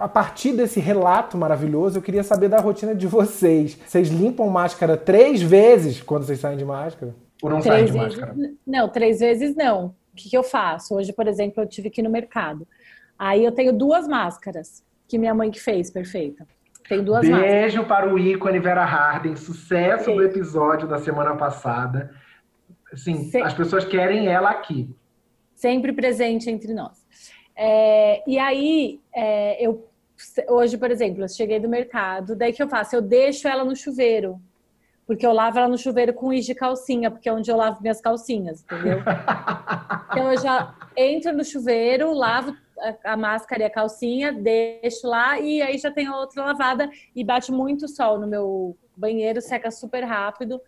[0.00, 3.78] A partir desse relato maravilhoso, eu queria saber da rotina de vocês.
[3.86, 7.14] Vocês limpam máscara três vezes quando vocês saem de máscara?
[7.40, 8.36] Ou não três saem de vezes, máscara?
[8.66, 9.94] Não, três vezes não.
[10.12, 10.96] O que, que eu faço?
[10.96, 12.66] Hoje, por exemplo, eu tive que ir no mercado.
[13.16, 16.46] Aí eu tenho duas máscaras que minha mãe que fez, perfeita.
[16.88, 17.86] Tem duas Beijo máscaras.
[17.86, 22.10] para o ícone Vera Harden, sucesso do episódio da semana passada.
[22.94, 23.42] Sim, Sim.
[23.42, 24.90] as pessoas querem ela aqui.
[25.58, 27.04] Sempre presente entre nós.
[27.54, 29.88] É, e aí, é, eu
[30.48, 32.96] hoje, por exemplo, eu cheguei do mercado, daí que eu faço?
[32.96, 34.40] Eu deixo ela no chuveiro.
[35.06, 37.80] Porque eu lavo ela no chuveiro com is de calcinha, porque é onde eu lavo
[37.80, 38.98] minhas calcinhas, entendeu?
[40.10, 45.38] Então eu já entro no chuveiro, lavo a, a máscara e a calcinha, deixo lá
[45.38, 49.70] e aí já tenho a outra lavada e bate muito sol no meu banheiro, seca
[49.70, 50.60] super rápido.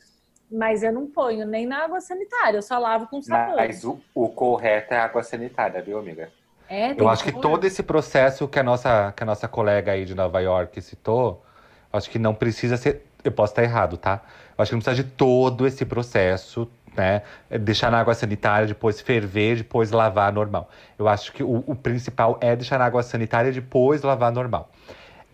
[0.51, 3.55] Mas eu não ponho nem na água sanitária, eu só lavo com sabão.
[3.57, 6.31] Mas o, o correto é água sanitária, viu, amiga?
[6.69, 10.05] É, Eu acho que todo esse processo que a nossa, que a nossa colega aí
[10.05, 11.45] de Nova York citou,
[11.93, 13.07] acho que não precisa ser.
[13.23, 14.23] Eu posso estar errado, tá?
[14.57, 17.23] Eu acho que não precisa de todo esse processo, né?
[17.61, 20.69] Deixar na água sanitária, depois ferver, depois lavar normal.
[20.99, 24.71] Eu acho que o, o principal é deixar na água sanitária e depois lavar normal.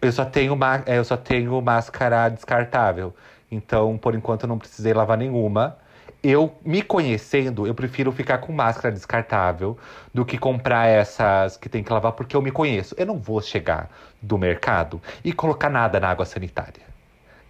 [0.01, 3.15] Eu só tenho, ma- eu só tenho máscara descartável.
[3.51, 5.77] Então, por enquanto, eu não precisei lavar nenhuma.
[6.23, 9.79] Eu, me conhecendo, eu prefiro ficar com máscara descartável
[10.13, 12.95] do que comprar essas que tem que lavar, porque eu me conheço.
[12.99, 16.83] Eu não vou chegar do mercado e colocar nada na água sanitária.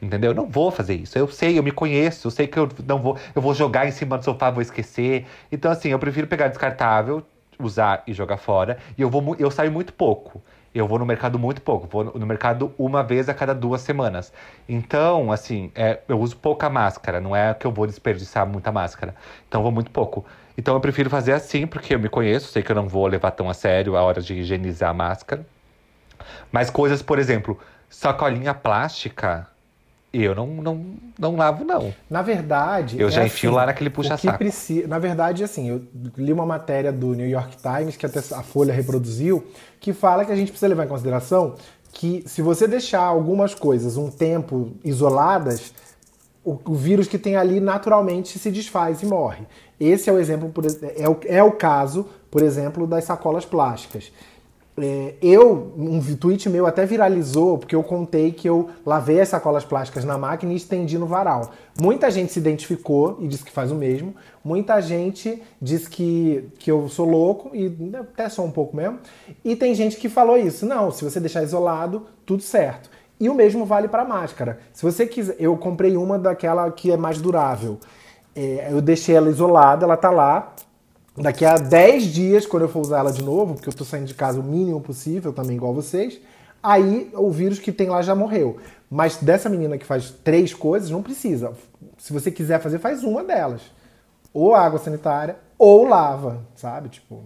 [0.00, 0.32] Entendeu?
[0.32, 1.18] Eu não vou fazer isso.
[1.18, 3.18] Eu sei, eu me conheço, eu sei que eu não vou.
[3.34, 5.26] Eu vou jogar em cima do sofá, vou esquecer.
[5.50, 7.24] Então, assim, eu prefiro pegar descartável,
[7.58, 8.78] usar e jogar fora.
[8.96, 10.42] E eu vou eu saio muito pouco.
[10.76, 11.86] Eu vou no mercado muito pouco.
[11.86, 14.32] Vou no mercado uma vez a cada duas semanas.
[14.68, 17.20] Então, assim, é, eu uso pouca máscara.
[17.20, 19.14] Não é que eu vou desperdiçar muita máscara.
[19.48, 20.24] Então, vou muito pouco.
[20.58, 22.48] Então, eu prefiro fazer assim, porque eu me conheço.
[22.48, 25.46] Sei que eu não vou levar tão a sério a hora de higienizar a máscara.
[26.52, 27.58] Mas coisas, por exemplo,
[27.88, 29.48] sacolinha plástica,
[30.22, 30.86] eu não, não,
[31.18, 31.92] não lavo, não.
[32.08, 33.00] Na verdade.
[33.00, 34.38] Eu é já enfio assim, lá naquele puxa-saco.
[34.38, 35.82] precisa, Na verdade, assim, eu
[36.16, 39.46] li uma matéria do New York Times, que até a Folha reproduziu,
[39.80, 41.54] que fala que a gente precisa levar em consideração
[41.92, 45.72] que se você deixar algumas coisas um tempo isoladas,
[46.44, 49.46] o, o vírus que tem ali naturalmente se desfaz e morre.
[49.80, 54.12] Esse é o exemplo, por é o, é o caso, por exemplo, das sacolas plásticas.
[54.78, 59.64] É, eu, um tweet meu até viralizou porque eu contei que eu lavei as sacolas
[59.64, 61.52] plásticas na máquina e estendi no varal.
[61.80, 64.14] Muita gente se identificou e disse que faz o mesmo.
[64.44, 68.98] Muita gente disse que, que eu sou louco e até sou um pouco mesmo.
[69.42, 70.66] E tem gente que falou isso.
[70.66, 72.90] Não, se você deixar isolado, tudo certo.
[73.18, 74.58] E o mesmo vale para máscara.
[74.74, 77.78] Se você quiser, eu comprei uma daquela que é mais durável.
[78.34, 80.54] É, eu deixei ela isolada, ela tá lá.
[81.16, 84.06] Daqui a 10 dias, quando eu for usar ela de novo, porque eu tô saindo
[84.06, 86.20] de casa o mínimo possível, também igual vocês,
[86.62, 88.58] aí o vírus que tem lá já morreu.
[88.90, 91.52] Mas dessa menina que faz três coisas, não precisa.
[91.98, 93.62] Se você quiser fazer, faz uma delas.
[94.32, 96.90] Ou água sanitária, ou lava, sabe?
[96.90, 97.22] Tipo.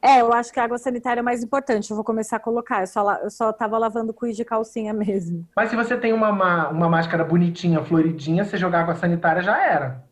[0.00, 1.90] É, eu acho que a água sanitária é mais importante.
[1.90, 2.82] Eu vou começar a colocar.
[2.82, 5.44] Eu só, la- eu só tava lavando com de calcinha mesmo.
[5.56, 9.60] Mas se você tem uma, ma- uma máscara bonitinha, floridinha, você jogar água sanitária já
[9.64, 10.04] era.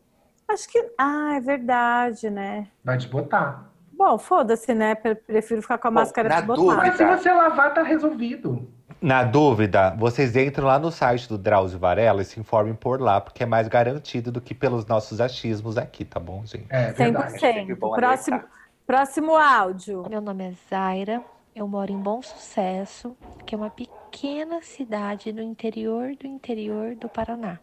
[0.53, 0.93] Acho que.
[0.99, 2.69] Ah, é verdade, né?
[2.85, 3.67] Vai desbotar.
[3.93, 4.95] Bom, foda-se, né?
[4.95, 6.77] Pre- Prefiro ficar com a Bom, máscara desbotada.
[6.77, 8.67] Mas se você lavar, tá resolvido.
[9.01, 13.21] Na dúvida, vocês entram lá no site do Drauzio Varela e se informem por lá,
[13.21, 16.67] porque é mais garantido do que pelos nossos achismos aqui, tá bom, gente?
[16.69, 17.39] É verdade.
[17.39, 17.77] 100%.
[17.79, 18.43] bom Próximo,
[18.87, 20.05] próximo áudio.
[20.11, 21.23] Meu nome é Zaira,
[21.55, 27.09] eu moro em Bom Sucesso, que é uma pequena cidade no interior do interior do
[27.09, 27.59] Paraná.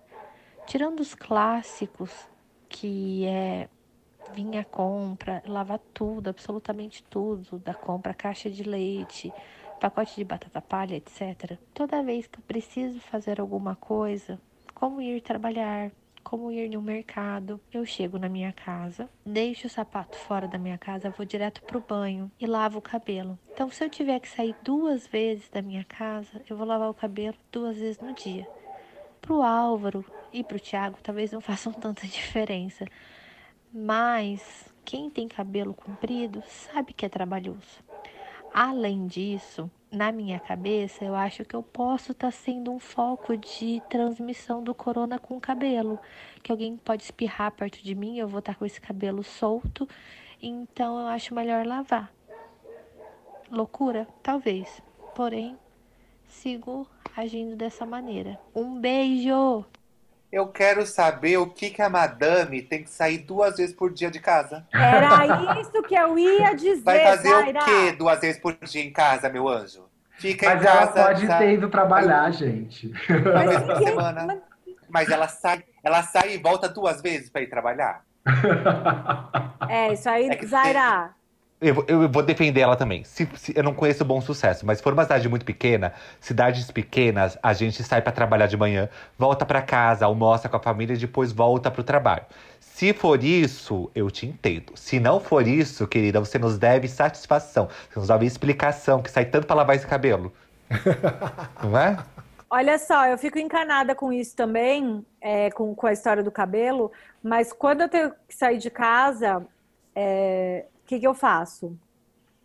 [0.65, 2.11] Tirando os clássicos,
[2.69, 3.69] que é
[4.33, 9.33] vir a compra, lavar tudo, absolutamente tudo, da compra, caixa de leite,
[9.79, 11.57] pacote de batata palha, etc.
[11.73, 14.39] Toda vez que eu preciso fazer alguma coisa,
[14.73, 15.91] como ir trabalhar,
[16.23, 20.77] como ir no mercado, eu chego na minha casa, deixo o sapato fora da minha
[20.77, 23.39] casa, vou direto pro banho e lavo o cabelo.
[23.53, 26.93] Então, se eu tiver que sair duas vezes da minha casa, eu vou lavar o
[26.93, 28.45] cabelo duas vezes no dia.
[29.21, 30.03] Pro Álvaro
[30.37, 32.85] e pro Thiago, talvez não façam tanta diferença,
[33.73, 37.83] mas quem tem cabelo comprido sabe que é trabalhoso.
[38.53, 43.81] Além disso, na minha cabeça, eu acho que eu posso estar sendo um foco de
[43.89, 45.99] transmissão do corona com o cabelo.
[46.41, 49.87] Que alguém pode espirrar perto de mim, eu vou estar com esse cabelo solto.
[50.41, 52.11] Então eu acho melhor lavar.
[53.51, 54.07] Loucura?
[54.23, 54.81] Talvez.
[55.13, 55.57] Porém,
[56.25, 58.39] sigo agindo dessa maneira.
[58.55, 59.65] Um beijo!
[60.31, 64.11] Eu quero saber o que, que a madame tem que sair duas vezes por dia
[64.11, 64.65] de casa.
[64.73, 67.59] Era isso que eu ia dizer, Vai fazer Zaira.
[67.61, 69.85] o quê duas vezes por dia em casa, meu anjo?
[70.19, 71.03] Fica Mas em ela casa.
[71.05, 71.37] pode tá?
[71.37, 72.91] ter ido trabalhar, gente.
[73.09, 74.25] Uma vez por que- semana.
[74.25, 74.39] mas-
[74.89, 78.03] Mas ela sai, ela sai e volta duas vezes para ir trabalhar.
[79.69, 81.11] É, isso aí, É Zaira.
[81.59, 83.03] Eu, vou- eu vou defender ela também.
[83.03, 86.69] Se, se- eu não conheço Bom Sucesso, mas se for uma cidade muito pequena, cidades
[86.69, 90.93] pequenas, a gente sai pra trabalhar de manhã, volta pra casa, almoça com a família
[90.93, 92.23] e depois volta pro trabalho.
[92.59, 94.73] Se for isso, eu te entendo.
[94.75, 97.67] Se não for isso, querida, você nos deve satisfação.
[97.89, 100.31] Você nos deve explicação, que sai tanto pra lavar esse cabelo.
[101.63, 101.97] não é?
[102.49, 106.91] Olha só, eu fico encanada com isso também, é, com, com a história do cabelo,
[107.21, 109.45] mas quando eu tenho que sair de casa,
[109.95, 111.77] é, o que, que eu faço?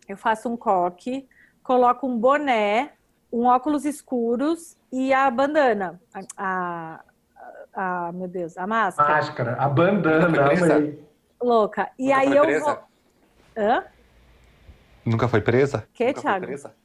[0.07, 1.27] Eu faço um coque,
[1.63, 2.91] coloco um boné,
[3.31, 5.99] um óculos escuros e a bandana.
[6.13, 7.03] A, a-
[7.73, 9.13] a- meu Deus, a máscara.
[9.15, 11.03] Máscara, a bandana, foi.
[11.41, 11.89] Louca.
[11.97, 12.65] E Nunca aí foi eu presa?
[12.65, 12.79] vou.
[13.57, 13.83] Hã?
[15.05, 15.87] Nunca foi presa?
[15.93, 16.45] Que, Nunca foi Thiago?
[16.45, 16.75] presa?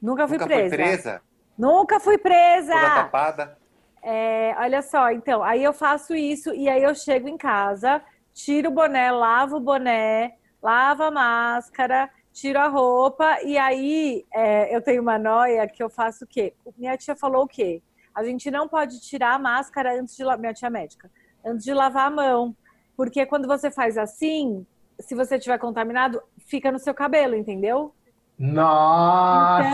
[0.00, 0.68] Nunca fui Nunca presa.
[0.68, 1.22] foi presa?
[1.58, 2.72] Nunca fui presa.
[2.72, 3.58] Toda tapada?
[4.02, 8.00] É, olha só, então, aí eu faço isso e aí eu chego em casa,
[8.32, 14.74] tiro o boné, lavo o boné, lavo a máscara, tiro a roupa e aí é,
[14.74, 16.54] eu tenho uma noia que eu faço o quê?
[16.76, 17.82] Minha tia falou o quê?
[18.14, 21.10] A gente não pode tirar a máscara antes de lavar, minha tia médica,
[21.44, 22.56] antes de lavar a mão,
[22.96, 24.66] porque quando você faz assim,
[24.98, 27.94] se você tiver contaminado, fica no seu cabelo, entendeu?
[28.38, 29.64] Nossa,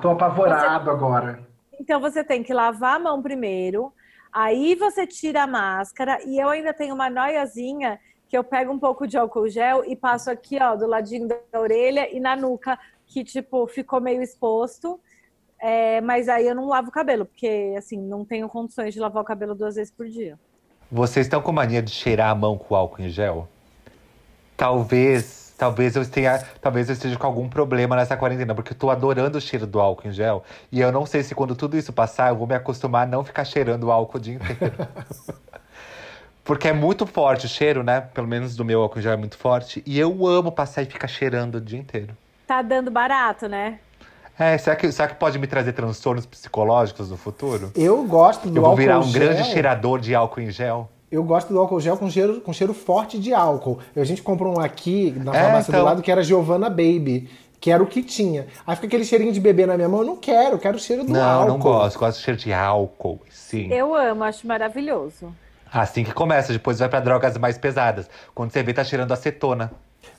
[0.00, 1.46] tô apavorado agora.
[1.80, 3.92] Então você tem que lavar a mão primeiro,
[4.32, 7.98] aí você tira a máscara e eu ainda tenho uma noiazinha
[8.32, 11.60] que eu pego um pouco de álcool gel e passo aqui, ó, do ladinho da
[11.60, 14.98] orelha e na nuca, que tipo ficou meio exposto.
[15.60, 19.22] É, mas aí eu não lavo o cabelo, porque assim, não tenho condições de lavar
[19.22, 20.40] o cabelo duas vezes por dia.
[20.90, 23.46] Vocês estão com mania de cheirar a mão com álcool em gel?
[24.56, 28.88] Talvez, talvez eu esteja, talvez eu esteja com algum problema nessa quarentena, porque eu tô
[28.88, 30.42] adorando o cheiro do álcool em gel.
[30.72, 33.22] E eu não sei se quando tudo isso passar, eu vou me acostumar a não
[33.22, 34.72] ficar cheirando o álcool o dia inteiro.
[36.44, 38.00] Porque é muito forte o cheiro, né?
[38.00, 39.82] Pelo menos do meu álcool em gel é muito forte.
[39.86, 42.16] E eu amo passar e ficar cheirando o dia inteiro.
[42.46, 43.78] Tá dando barato, né?
[44.38, 47.70] É, será que, será que pode me trazer transtornos psicológicos no futuro?
[47.76, 49.12] Eu gosto do Eu vou álcool virar um gel.
[49.20, 50.88] grande cheirador de álcool em gel.
[51.10, 53.78] Eu gosto do álcool gel com cheiro, com cheiro forte de álcool.
[53.94, 55.84] A gente comprou um aqui na É, farmácia do então.
[55.84, 57.28] lado que era Giovanna Baby,
[57.60, 58.46] que era o que tinha.
[58.66, 60.00] Aí fica aquele cheirinho de bebê na minha mão.
[60.00, 61.48] Eu não quero, eu quero o cheiro do Não, álcool.
[61.48, 61.98] não gosto.
[61.98, 63.70] Gosto de cheiro de álcool, sim.
[63.70, 65.32] Eu amo, acho maravilhoso.
[65.72, 68.08] Assim que começa, depois vai pra drogas mais pesadas.
[68.34, 69.72] Quando você vê, tá cheirando acetona.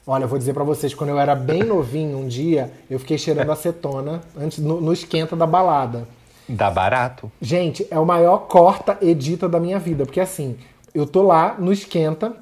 [0.05, 3.17] Olha, eu vou dizer pra vocês, quando eu era bem novinho, um dia, eu fiquei
[3.17, 6.07] cheirando acetona antes no, no esquenta da balada.
[6.49, 7.31] Dá barato.
[7.41, 10.57] Gente, é o maior corta edita da minha vida, porque assim,
[10.93, 12.35] eu tô lá no esquenta,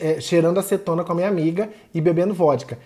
[0.00, 2.78] é, cheirando acetona com a minha amiga e bebendo vodka.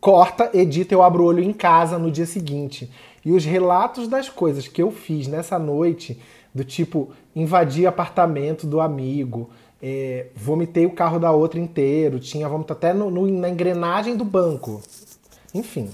[0.00, 2.90] Corta, edita, eu abro o olho em casa no dia seguinte.
[3.24, 6.18] E os relatos das coisas que eu fiz nessa noite,
[6.54, 9.50] do tipo, invadir apartamento do amigo,
[9.82, 14.24] é, vomitei o carro da outra inteiro, tinha vômito até no- no- na engrenagem do
[14.24, 14.82] banco.
[15.54, 15.90] Enfim,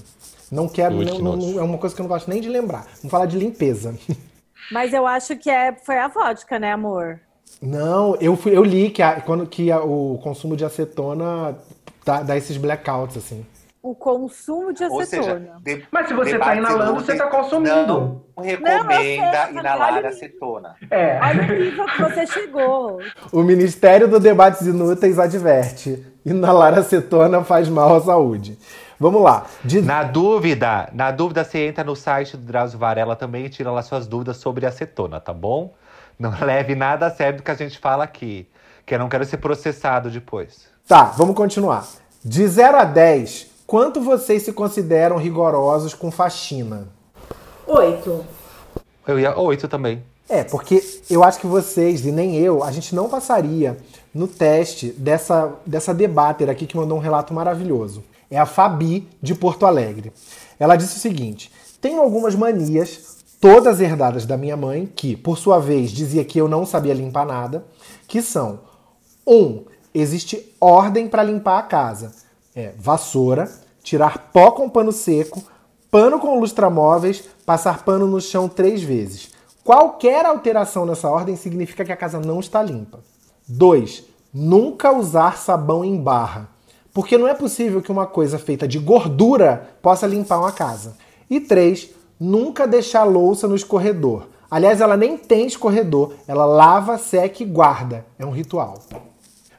[0.51, 2.49] não quero, Ui, não- que não- é uma coisa que eu não gosto nem de
[2.49, 2.85] lembrar.
[2.97, 3.95] Vamos falar de limpeza.
[4.71, 7.19] Mas eu acho que é, foi a vodka, né, amor?
[7.61, 11.57] Não, eu, fui, eu li que, a- quando, que a- o consumo de acetona
[12.05, 13.45] dá, dá esses blackouts, assim.
[13.81, 15.61] O consumo de Ou seja, acetona.
[15.63, 17.71] de- Mas se você tá debates inalando, você tá consumindo.
[17.87, 19.17] Não Não, recomenda sei,
[19.57, 20.75] inalar acetona.
[20.91, 21.19] É.
[21.21, 22.99] Olha o nível que você chegou.
[23.31, 28.57] O Ministério do Debates Inúteis adverte: inalar acetona faz mal à saúde.
[28.99, 29.45] Vamos lá.
[29.63, 33.71] De- Na dúvida, na dúvida, você entra no site do Drauzio Varela também e tira
[33.71, 35.73] lá suas dúvidas sobre acetona, tá bom?
[36.19, 38.49] Não leve nada a sério do que a gente fala aqui,
[38.85, 40.67] que eu não quero ser processado depois.
[40.87, 41.85] Tá, vamos continuar.
[42.25, 46.87] De 0 a 10, quanto vocês se consideram rigorosos com faxina?
[47.67, 48.25] Oito.
[49.05, 50.01] Eu ia oito também.
[50.29, 53.77] É, porque eu acho que vocês, e nem eu, a gente não passaria
[54.13, 58.03] no teste dessa, dessa debater aqui que mandou um relato maravilhoso.
[58.29, 60.11] É a Fabi, de Porto Alegre.
[60.59, 65.59] Ela disse o seguinte: tenho algumas manias, todas herdadas da minha mãe, que, por sua
[65.59, 67.65] vez, dizia que eu não sabia limpar nada,
[68.05, 68.59] que são:
[69.25, 69.63] um,
[69.93, 72.26] existe ordem para limpar a casa.
[72.59, 73.47] É vassoura,
[73.83, 75.43] tirar pó com pano seco,
[75.91, 79.29] pano com lustramóveis, passar pano no chão três vezes.
[79.63, 82.97] Qualquer alteração nessa ordem significa que a casa não está limpa.
[83.47, 84.05] 2.
[84.33, 86.49] Nunca usar sabão em barra.
[86.91, 90.97] Porque não é possível que uma coisa feita de gordura possa limpar uma casa.
[91.29, 91.91] E 3.
[92.19, 94.29] Nunca deixar louça no escorredor.
[94.49, 98.03] Aliás, ela nem tem escorredor, ela lava, seca e guarda.
[98.17, 98.79] É um ritual.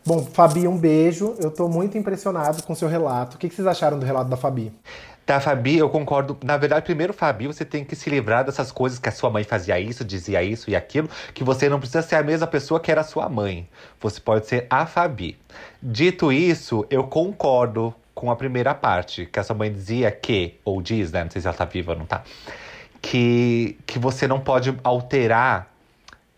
[0.08, 1.36] Bom, Fabi, um beijo.
[1.38, 3.36] Eu tô muito impressionado com seu relato.
[3.36, 4.72] O que vocês acharam do relato da Fabi?
[5.26, 6.34] Da Fabi, eu concordo.
[6.42, 9.44] Na verdade, primeiro, Fabi, você tem que se livrar dessas coisas que a sua mãe
[9.44, 12.90] fazia isso, dizia isso e aquilo, que você não precisa ser a mesma pessoa que
[12.90, 13.68] era sua mãe.
[14.00, 15.36] Você pode ser a Fabi.
[15.82, 20.80] Dito isso, eu concordo com a primeira parte, que a sua mãe dizia que, ou
[20.80, 21.22] diz, né?
[21.22, 22.22] Não sei se ela tá viva ou não tá.
[23.02, 25.70] Que, que você não pode alterar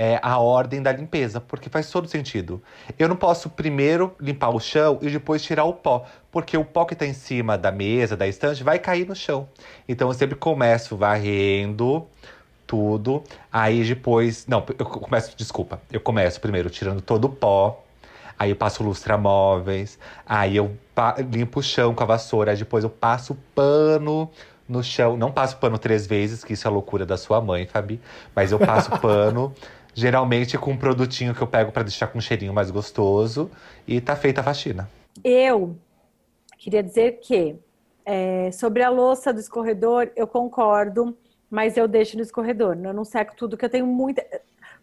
[0.01, 2.63] é, a ordem da limpeza, porque faz todo sentido.
[2.99, 6.87] Eu não posso primeiro limpar o chão e depois tirar o pó, porque o pó
[6.87, 9.47] que está em cima da mesa, da estante, vai cair no chão.
[9.87, 12.07] Então eu sempre começo varrendo
[12.67, 13.23] tudo,
[13.53, 14.47] aí depois.
[14.47, 15.79] Não, eu começo, desculpa.
[15.93, 17.85] Eu começo primeiro tirando todo o pó,
[18.39, 20.75] aí eu passo lustramóveis, aí eu
[21.31, 24.31] limpo o chão com a vassoura, aí depois eu passo pano
[24.67, 25.15] no chão.
[25.17, 28.01] Não passo pano três vezes, que isso é a loucura da sua mãe, Fabi,
[28.35, 29.53] mas eu passo pano.
[29.95, 33.51] Geralmente com um produtinho que eu pego para deixar com um cheirinho mais gostoso
[33.87, 34.89] e tá feita a faxina.
[35.25, 35.77] Eu
[36.59, 37.57] queria dizer que
[38.05, 41.17] é, sobre a louça do escorredor, eu concordo,
[41.51, 42.77] mas eu deixo no escorredor.
[42.83, 44.25] Eu não seco tudo, que eu tenho muita.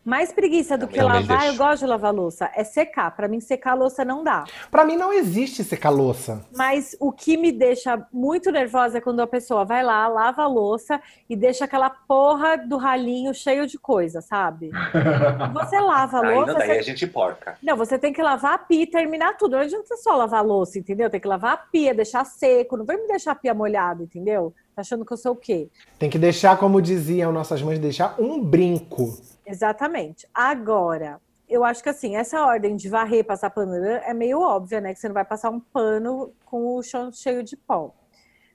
[0.07, 2.49] Mais preguiça do que lavar, eu gosto de lavar louça.
[2.55, 3.13] É secar.
[3.13, 4.45] Para mim, secar a louça não dá.
[4.71, 6.45] Para mim, não existe secar louça.
[6.55, 10.47] Mas o que me deixa muito nervosa é quando a pessoa vai lá, lava a
[10.47, 14.71] louça e deixa aquela porra do ralinho cheio de coisa, sabe?
[15.53, 16.51] Você lava a louça.
[16.51, 16.71] Aí não você...
[16.71, 17.57] a gente porca.
[17.61, 19.57] Não, você tem que lavar a pia e terminar tudo.
[19.57, 21.09] Não adianta só lavar a louça, entendeu?
[21.09, 22.77] Tem que lavar a pia, deixar seco.
[22.77, 24.53] Não vai me deixar a pia molhada, entendeu?
[24.77, 25.71] Tá achando que eu sou o quê?
[25.97, 29.17] Tem que deixar, como diziam nossas mães, deixar um brinco.
[29.43, 30.27] Exatamente.
[30.31, 31.19] Agora,
[31.49, 34.93] eu acho que assim, essa ordem de varrer, passar pano é meio óbvia, né?
[34.93, 37.91] Que você não vai passar um pano com o chão cheio de pó.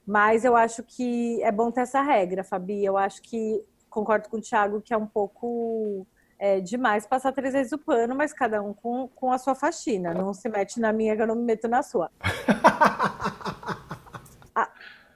[0.07, 2.85] Mas eu acho que é bom ter essa regra, Fabi.
[2.85, 6.07] Eu acho que concordo com o Thiago que é um pouco
[6.39, 10.13] é, demais passar três vezes o pano, mas cada um com, com a sua faxina.
[10.13, 12.09] Não se mete na minha que eu não me meto na sua.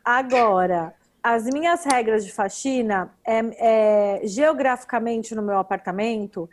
[0.10, 6.50] Agora, as minhas regras de faxina, é, é, geograficamente no meu apartamento,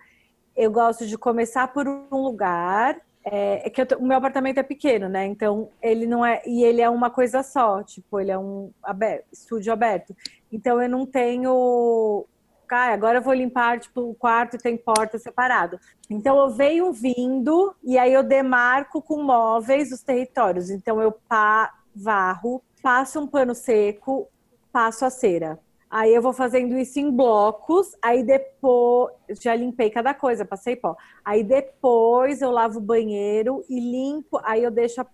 [0.56, 3.00] eu gosto de começar por um lugar.
[3.24, 5.24] É, é que o meu apartamento é pequeno, né?
[5.26, 9.24] Então ele não é e ele é uma coisa só, tipo ele é um aberto,
[9.32, 10.16] estúdio aberto.
[10.50, 12.26] Então eu não tenho,
[12.66, 15.78] cara, agora eu vou limpar tipo o quarto tem porta separado.
[16.10, 20.70] Então eu venho vindo e aí eu demarco com móveis os territórios.
[20.70, 24.28] Então eu pá, varro, passo um pano seco,
[24.70, 25.58] passo a cera.
[25.90, 30.94] Aí eu vou fazendo isso em blocos, aí depois já limpei cada coisa, passei pó.
[31.24, 35.06] Aí depois eu lavo o banheiro e limpo, aí eu deixo a,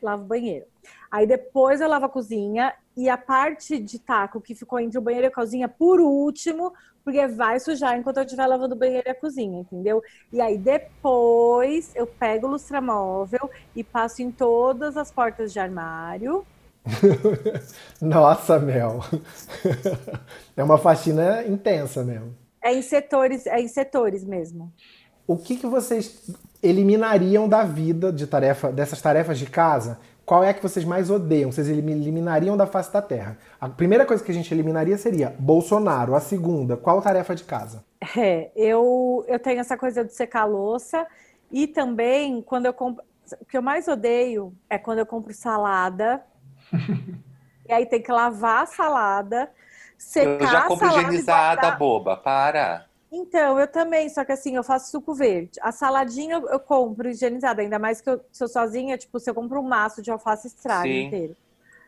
[0.00, 0.66] lavo o banheiro.
[1.10, 5.02] Aí depois eu lavo a cozinha e a parte de taco que ficou entre o
[5.02, 6.72] banheiro e a cozinha por último,
[7.02, 10.00] porque vai sujar enquanto eu estiver lavando o banheiro e a cozinha, entendeu?
[10.32, 16.46] E aí depois eu pego o lustramóvel e passo em todas as portas de armário
[18.00, 19.00] Nossa, Mel.
[20.56, 22.34] é uma faxina intensa mesmo.
[22.62, 24.72] É em setores, é em setores mesmo.
[25.26, 26.30] O que, que vocês
[26.62, 29.98] eliminariam da vida de tarefa, dessas tarefas de casa?
[30.24, 31.52] Qual é a que vocês mais odeiam?
[31.52, 33.38] Vocês eliminariam da face da terra?
[33.60, 36.16] A primeira coisa que a gente eliminaria seria Bolsonaro.
[36.16, 37.84] A segunda, qual tarefa de casa?
[38.16, 41.06] É, eu, eu tenho essa coisa de secar louça
[41.50, 43.04] e também quando eu compro.
[43.40, 46.22] O que eu mais odeio é quando eu compro salada
[47.68, 49.50] e aí tem que lavar a salada,
[49.96, 51.78] secar Eu já compro higienizada, guardar...
[51.78, 52.86] boba, para.
[53.10, 55.58] Então, eu também, só que assim, eu faço suco verde.
[55.62, 59.34] A saladinha eu, eu compro higienizada, ainda mais que eu sou sozinha, tipo, se eu
[59.34, 61.36] compro um maço de alface estraga inteiro.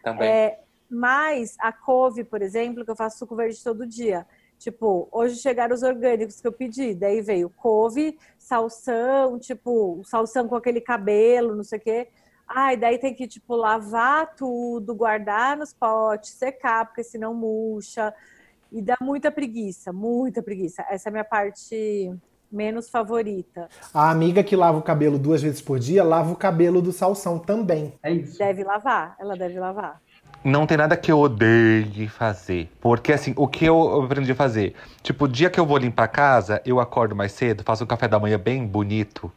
[0.03, 0.29] Também.
[0.29, 4.27] É, mas a couve, por exemplo, que eu faço suco verde todo dia.
[4.59, 10.57] Tipo, hoje chegaram os orgânicos que eu pedi, daí veio couve, salsão, tipo, salsão com
[10.57, 12.09] aquele cabelo, não sei o quê.
[12.49, 18.15] Ai, daí tem que, tipo, lavar tudo, guardar nos potes, secar, porque senão murcha.
[18.73, 20.85] E dá muita preguiça, muita preguiça.
[20.89, 22.11] Essa é a minha parte
[22.51, 23.69] menos favorita.
[23.93, 27.39] A amiga que lava o cabelo duas vezes por dia, lava o cabelo do salsão
[27.39, 27.93] também.
[28.03, 28.39] É isso.
[28.39, 30.01] Deve lavar, ela deve lavar.
[30.43, 32.71] Não tem nada que eu odeie fazer.
[32.81, 34.75] Porque, assim, o que eu aprendi a fazer?
[35.03, 37.87] Tipo, o dia que eu vou limpar a casa, eu acordo mais cedo, faço um
[37.87, 39.31] café da manhã bem bonito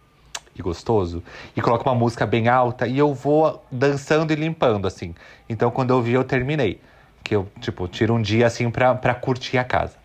[0.55, 1.23] e gostoso,
[1.55, 5.15] e coloco uma música bem alta e eu vou dançando e limpando, assim.
[5.49, 6.79] Então, quando eu vi, eu terminei.
[7.23, 9.95] Que eu, tipo, tiro um dia assim pra, pra curtir a casa.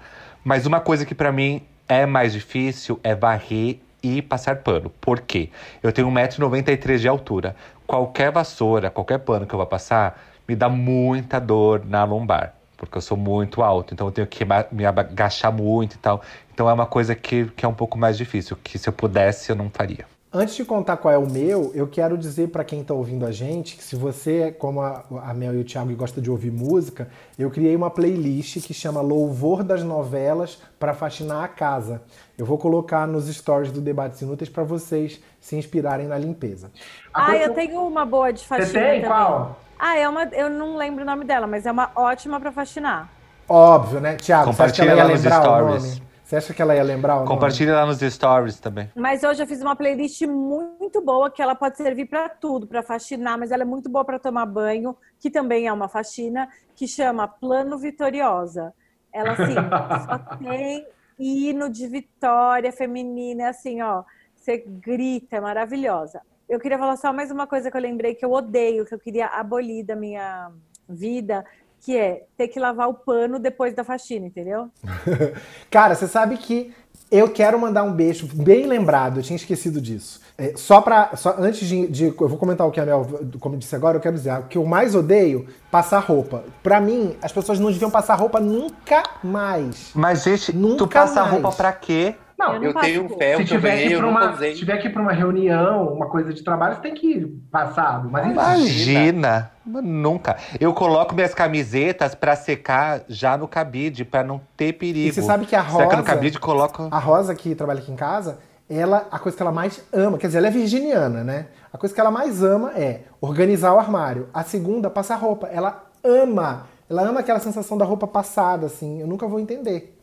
[0.44, 4.90] Mas uma coisa que para mim é mais difícil é varrer e passar pano.
[5.00, 5.50] Por quê?
[5.82, 7.56] Eu tenho 1,93m de altura.
[7.86, 12.54] Qualquer vassoura, qualquer pano que eu vá passar, me dá muita dor na lombar.
[12.76, 16.22] Porque eu sou muito alto, então eu tenho que me agachar muito e tal.
[16.52, 19.50] Então é uma coisa que, que é um pouco mais difícil, que se eu pudesse
[19.50, 20.15] eu não faria.
[20.38, 23.32] Antes de contar qual é o meu, eu quero dizer para quem está ouvindo a
[23.32, 27.08] gente que se você, como a, a Mel e o Thiago, gosta de ouvir música,
[27.38, 32.02] eu criei uma playlist que chama Louvor das Novelas para Faxinar a Casa.
[32.36, 36.70] Eu vou colocar nos stories do Debates Inúteis para vocês se inspirarem na limpeza.
[37.14, 39.00] Ah, eu tenho uma boa de faxina Você tem?
[39.00, 39.06] Também.
[39.06, 39.58] Qual?
[39.78, 43.08] Ah, é uma, eu não lembro o nome dela, mas é uma ótima para faxinar.
[43.48, 44.16] Óbvio, né?
[44.16, 45.82] Thiago, você acha que ela ia lembrar stories.
[45.82, 46.02] o nome?
[46.26, 48.90] Você acha que ela ia lembrar Compartilha lá nos stories também.
[48.96, 52.82] Mas hoje eu fiz uma playlist muito boa que ela pode servir para tudo, para
[52.82, 56.88] faxinar, mas ela é muito boa para tomar banho, que também é uma faxina, que
[56.88, 58.74] chama Plano Vitoriosa.
[59.12, 59.54] Ela assim,
[60.04, 60.84] só tem
[61.16, 64.02] hino de vitória feminina, é assim, ó,
[64.34, 66.20] você grita, é maravilhosa.
[66.48, 68.98] Eu queria falar só mais uma coisa que eu lembrei que eu odeio, que eu
[68.98, 70.50] queria abolir da minha
[70.88, 71.44] vida,
[71.86, 74.68] que é ter que lavar o pano depois da faxina, entendeu?
[75.70, 76.74] Cara, você sabe que
[77.12, 80.20] eu quero mandar um beijo bem lembrado, eu tinha esquecido disso.
[80.36, 81.12] É, só pra.
[81.14, 83.06] Só, antes de, de, Eu vou comentar o que a Mel,
[83.38, 86.42] como disse agora, eu quero dizer, o que eu mais odeio, passar roupa.
[86.60, 89.92] Pra mim, as pessoas não deviam passar roupa nunca mais.
[89.94, 91.32] Mas, gente, nunca tu passa mais.
[91.34, 92.16] roupa pra quê?
[92.38, 95.00] Não, eu, não eu tenho fé, se tiver, ganhei, uma, se tiver que ir pra
[95.00, 98.10] uma reunião, uma coisa de trabalho, você tem que ir passado.
[98.10, 100.36] Mas imagina, nunca.
[100.60, 105.08] Eu coloco minhas camisetas para secar já no cabide, para não ter perigo.
[105.08, 106.88] E você sabe que a Rosa, Seca no cabide, coloco.
[106.90, 110.26] A Rosa que trabalha aqui em casa, ela a coisa que ela mais ama, quer
[110.26, 111.46] dizer, ela é virginiana, né?
[111.72, 114.28] A coisa que ela mais ama é organizar o armário.
[114.32, 115.46] A segunda, passar roupa.
[115.46, 119.00] Ela ama, ela ama aquela sensação da roupa passada, assim.
[119.00, 119.95] Eu nunca vou entender.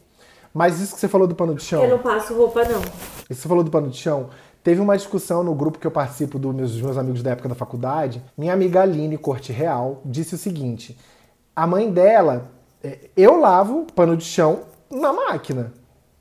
[0.54, 1.84] Mas isso que você falou do pano de chão.
[1.84, 2.80] Eu não passo roupa, não.
[2.80, 4.30] Isso que você falou do pano de chão.
[4.64, 7.50] Teve uma discussão no grupo que eu participo dos meus, dos meus amigos da época
[7.50, 8.24] da faculdade.
[8.38, 10.98] Minha amiga Aline Corte Real disse o seguinte:
[11.56, 12.52] a mãe dela,
[12.84, 15.74] é, eu lavo pano de chão na máquina.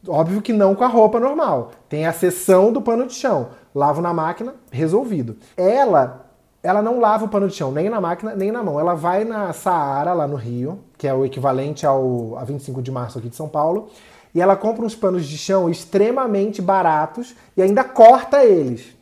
[0.09, 1.71] Óbvio que não com a roupa normal.
[1.89, 3.51] Tem a seção do pano de chão.
[3.75, 5.37] Lavo na máquina, resolvido.
[5.57, 6.27] Ela,
[6.63, 8.81] ela não lava o pano de chão nem na máquina, nem na mão.
[8.81, 12.91] Ela vai na Saara, lá no Rio, que é o equivalente ao a 25 de
[12.91, 13.91] março aqui de São Paulo,
[14.35, 18.97] e ela compra uns panos de chão extremamente baratos e ainda corta eles.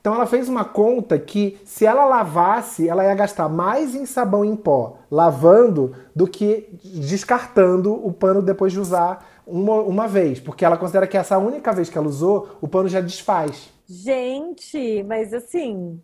[0.00, 4.44] Então ela fez uma conta que se ela lavasse, ela ia gastar mais em sabão
[4.44, 10.64] em pó lavando do que descartando o pano depois de usar uma, uma vez, porque
[10.64, 13.70] ela considera que essa única vez que ela usou, o pano já desfaz.
[13.86, 16.00] Gente, mas assim,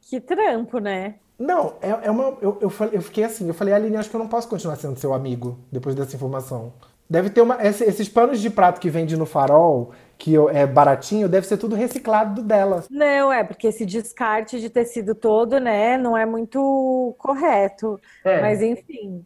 [0.00, 1.16] que trampo, né?
[1.36, 2.36] Não, é, é uma.
[2.40, 4.98] Eu, eu, eu fiquei assim, eu falei, Aline, acho que eu não posso continuar sendo
[4.98, 6.72] seu amigo depois dessa informação.
[7.08, 7.58] Deve ter uma.
[7.62, 12.42] Esses panos de prato que vende no farol, que é baratinho, deve ser tudo reciclado
[12.42, 12.84] dela.
[12.90, 18.00] Não, é, porque esse descarte de tecido todo, né, não é muito correto.
[18.24, 18.40] É.
[18.40, 19.24] Mas enfim.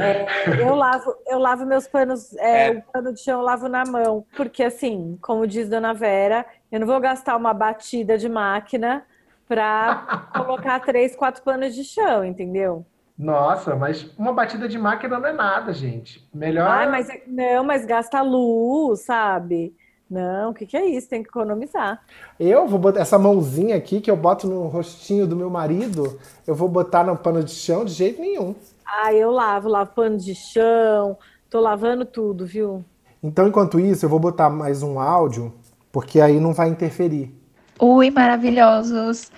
[0.00, 2.70] é, eu, lavo, eu lavo meus panos, é, é.
[2.72, 4.24] o pano de chão eu lavo na mão.
[4.36, 9.04] Porque assim, como diz Dona Vera, eu não vou gastar uma batida de máquina
[9.48, 12.84] para colocar três, quatro panos de chão, entendeu?
[13.18, 16.26] Nossa, mas uma batida de máquina não é nada, gente.
[16.34, 16.68] Melhor.
[16.68, 19.74] Ai, mas é, não, mas gasta luz, sabe?
[20.08, 21.08] Não, o que, que é isso?
[21.08, 22.00] Tem que economizar.
[22.38, 26.54] Eu vou botar essa mãozinha aqui que eu boto no rostinho do meu marido, eu
[26.54, 28.54] vou botar no pano de chão de jeito nenhum.
[28.84, 31.18] Ah, eu lavo, lavo pano de chão,
[31.50, 32.84] tô lavando tudo, viu?
[33.22, 35.52] Então, enquanto isso, eu vou botar mais um áudio,
[35.90, 37.34] porque aí não vai interferir.
[37.78, 39.32] Oi, maravilhosos!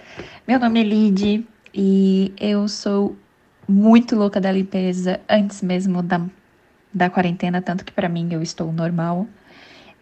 [0.46, 3.16] Meu nome é Lid e eu sou
[3.68, 6.20] muito louca da limpeza antes mesmo da,
[6.92, 9.26] da quarentena, tanto que para mim eu estou normal.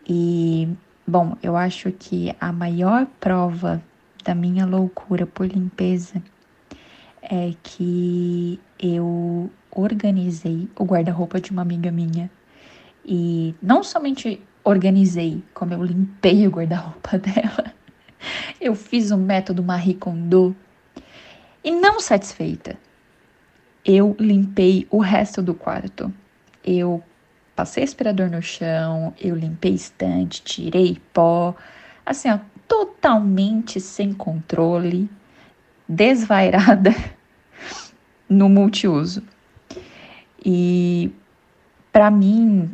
[0.09, 0.69] E,
[1.07, 3.83] bom, eu acho que a maior prova
[4.25, 6.23] da minha loucura por limpeza
[7.21, 12.31] é que eu organizei o guarda-roupa de uma amiga minha.
[13.05, 17.73] E não somente organizei, como eu limpei o guarda-roupa dela.
[18.61, 20.55] Eu fiz um método Marie Kondo.
[21.65, 22.79] E não satisfeita,
[23.87, 26.13] eu limpei o resto do quarto.
[26.65, 27.01] Eu
[27.55, 31.55] passei aspirador no chão, eu limpei estante, tirei pó,
[32.05, 35.09] assim, ó, totalmente sem controle,
[35.89, 36.91] desvairada
[38.29, 39.23] no multiuso.
[40.45, 41.13] E
[41.93, 42.71] para mim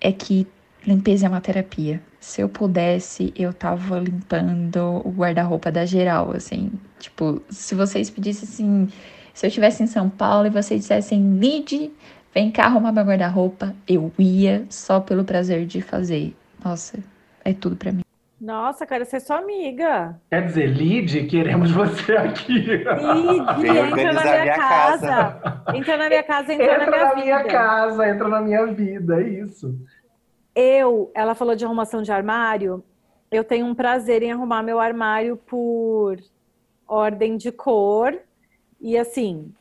[0.00, 0.46] é que
[0.86, 2.02] limpeza é uma terapia.
[2.20, 6.70] Se eu pudesse, eu tava limpando o guarda-roupa da geral, assim.
[7.00, 8.88] Tipo, se vocês pedissem assim,
[9.34, 11.90] se eu estivesse em São Paulo e vocês dissessem, Lid,
[12.34, 13.74] Vem cá arrumar meu guarda-roupa.
[13.86, 16.34] Eu ia só pelo prazer de fazer.
[16.64, 16.98] Nossa,
[17.44, 18.02] é tudo pra mim.
[18.40, 20.18] Nossa, quero ser sua amiga.
[20.30, 22.54] Quer dizer, Lid, queremos você aqui.
[22.54, 25.06] Lid, entra na minha minha casa.
[25.06, 25.64] casa.
[25.74, 27.50] Entra na minha casa, entra, Entra na minha na minha vida.
[27.50, 29.78] casa, entra na minha vida, é isso.
[30.54, 32.82] Eu, ela falou de arrumação de armário.
[33.30, 36.18] Eu tenho um prazer em arrumar meu armário por
[36.88, 38.18] ordem de cor.
[38.82, 39.54] E assim,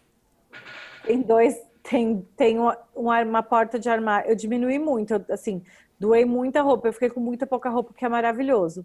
[1.05, 4.32] tem dois, tem, tem uma, uma porta de armário.
[4.32, 5.61] Eu diminui muito, eu, assim,
[5.99, 6.88] doei muita roupa.
[6.88, 8.84] Eu fiquei com muita pouca roupa, que é maravilhoso.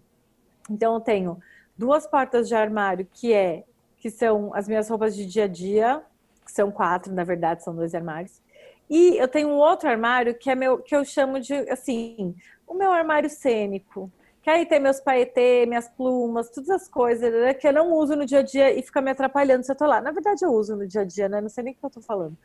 [0.69, 1.39] Então eu tenho
[1.75, 3.63] duas portas de armário que é
[3.97, 6.03] que são as minhas roupas de dia a dia,
[6.45, 8.39] que são quatro, na verdade, são dois armários.
[8.87, 12.35] E eu tenho um outro armário que é meu, que eu chamo de assim,
[12.67, 14.11] o meu armário cênico.
[14.47, 18.15] Que aí tem meus paetê, minhas plumas, todas as coisas né, que eu não uso
[18.15, 19.99] no dia a dia e fica me atrapalhando se eu tô lá.
[19.99, 21.41] Na verdade, eu uso no dia a dia, né?
[21.41, 22.37] Não sei nem o que eu tô falando.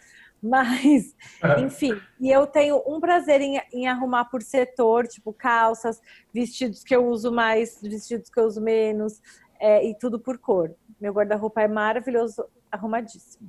[0.42, 1.14] Mas,
[1.64, 6.02] enfim, e eu tenho um prazer em, em arrumar por setor, tipo calças,
[6.34, 9.22] vestidos que eu uso mais, vestidos que eu uso menos,
[9.60, 10.74] é, e tudo por cor.
[11.00, 13.48] Meu guarda-roupa é maravilhoso, arrumadíssimo.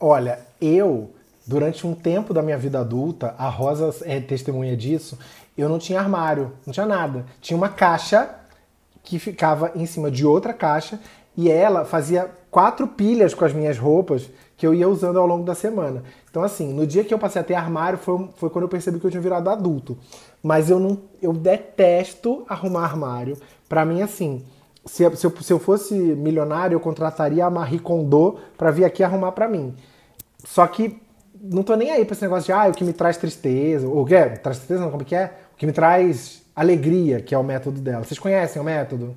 [0.00, 1.14] Olha, eu,
[1.46, 5.18] durante um tempo da minha vida adulta, a Rosa é testemunha disso,
[5.56, 7.26] eu não tinha armário, não tinha nada.
[7.40, 8.30] Tinha uma caixa
[9.02, 10.98] que ficava em cima de outra caixa
[11.36, 15.44] e ela fazia quatro pilhas com as minhas roupas que eu ia usando ao longo
[15.44, 16.04] da semana.
[16.30, 19.00] Então, assim, no dia que eu passei a ter armário foi, foi quando eu percebi
[19.00, 19.98] que eu tinha virado adulto.
[20.42, 23.36] Mas eu não, eu detesto arrumar armário.
[23.68, 24.44] Pra mim, assim,
[24.86, 28.84] se, eu- se eu, se eu fosse milionário, eu contrataria a Marie Kondo pra vir
[28.84, 29.74] aqui arrumar pra mim.
[30.44, 31.00] Só que
[31.42, 33.88] não tô nem aí pra esse negócio de, ah, o que me traz tristeza.
[33.88, 34.30] Ou o que é?
[34.36, 35.34] Traz tristeza, não, como é que é?
[35.54, 38.04] O que me traz alegria, que é o método dela.
[38.04, 39.16] Vocês conhecem o método?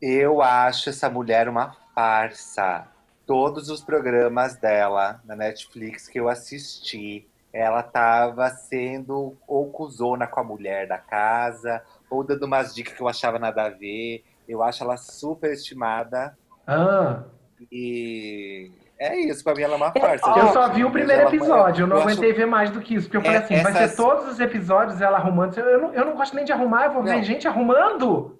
[0.00, 2.88] Eu acho essa mulher uma farsa.
[3.26, 10.40] Todos os programas dela na Netflix que eu assisti, ela tava sendo ou cuzona com
[10.40, 14.24] a mulher da casa, ou dando umas dicas que eu achava nada a ver.
[14.46, 16.36] Eu acho ela super estimada
[16.66, 17.24] Ah,
[17.70, 20.28] e é isso, pra mim ela é uma farsa.
[20.38, 22.94] eu só vi o primeiro Ela- episódio, eu não acho- aguentei ver mais do que
[22.94, 25.56] isso, porque eu falei É, assim, vai essas- ser todos os episódios ela arrumando.
[25.58, 27.22] Eu não, eu não gosto nem de arrumar, eu vou ver Não.
[27.22, 28.38] gente arrumando.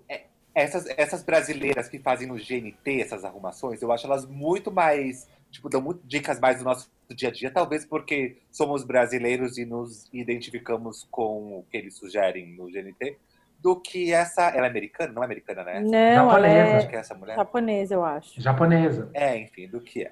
[0.54, 5.28] Essas, essas brasileiras que fazem no GNT essas arrumações, eu acho elas muito mais.
[5.50, 9.64] Tipo, dão muito, dicas mais do nosso dia a dia, talvez porque somos brasileiros e
[9.66, 13.16] nos identificamos com o que eles sugerem no GNT,
[13.60, 14.48] do que essa.
[14.48, 15.12] Ela é americana?
[15.12, 15.80] Não é americana, né?
[15.80, 16.76] Não, ela Japonesa.
[16.76, 17.36] Acho é que é essa mulher.
[17.36, 18.40] japonesa, eu acho.
[18.40, 19.10] Japonesa.
[19.14, 20.10] É, enfim, do que é.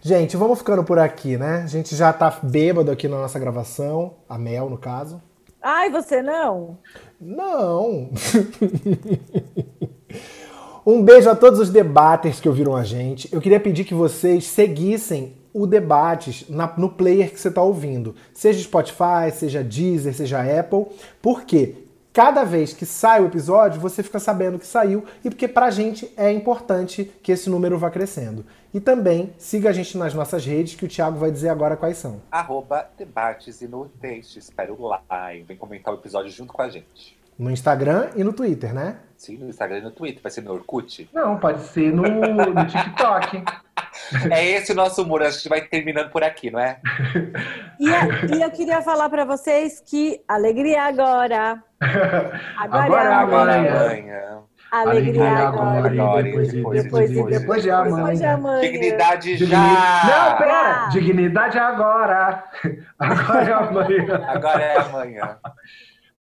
[0.00, 1.62] Gente, vamos ficando por aqui, né?
[1.64, 5.20] A gente já tá bêbado aqui na nossa gravação, a Mel, no caso.
[5.62, 6.78] Ai, você não?
[7.20, 8.10] Não!
[10.86, 13.28] um beijo a todos os debaters que ouviram a gente.
[13.32, 18.14] Eu queria pedir que vocês seguissem o Debates na- no player que você está ouvindo.
[18.32, 20.86] Seja Spotify, seja Deezer, seja Apple.
[21.20, 21.74] Por quê?
[22.18, 26.12] Cada vez que sai o episódio, você fica sabendo que saiu e porque pra gente
[26.16, 28.44] é importante que esse número vá crescendo.
[28.74, 31.96] E também siga a gente nas nossas redes, que o Thiago vai dizer agora quais
[31.96, 32.20] são.
[32.28, 34.30] Arroba debates inúteis.
[34.30, 35.00] Te espero lá.
[35.32, 37.16] e Vem comentar o episódio junto com a gente.
[37.38, 38.98] No Instagram e no Twitter, né?
[39.18, 40.22] Sim, no Instagram e no Twitter.
[40.22, 41.10] Vai ser no Orkut.
[41.12, 43.42] Não, pode ser no, no TikTok.
[44.30, 45.22] É esse o nosso humor.
[45.22, 46.78] A gente vai terminando por aqui, não é?
[47.80, 51.62] E, a- e eu queria falar para vocês que alegria agora.
[52.58, 53.84] Agora, Agora é é Agora amanhã.
[53.84, 54.38] amanhã.
[54.70, 55.88] Alegria agora.
[55.88, 58.34] agora, depois, de- depois, depois, de- depois, depois de Depois de amanhã.
[58.34, 58.60] amanhã.
[58.60, 59.58] Dignidade Digni- já!
[60.30, 60.84] Não, pera!
[60.84, 60.88] Ah.
[60.92, 62.44] Dignidade é agora!
[62.98, 64.24] Agora é amanhã.
[64.28, 65.38] Agora é amanhã.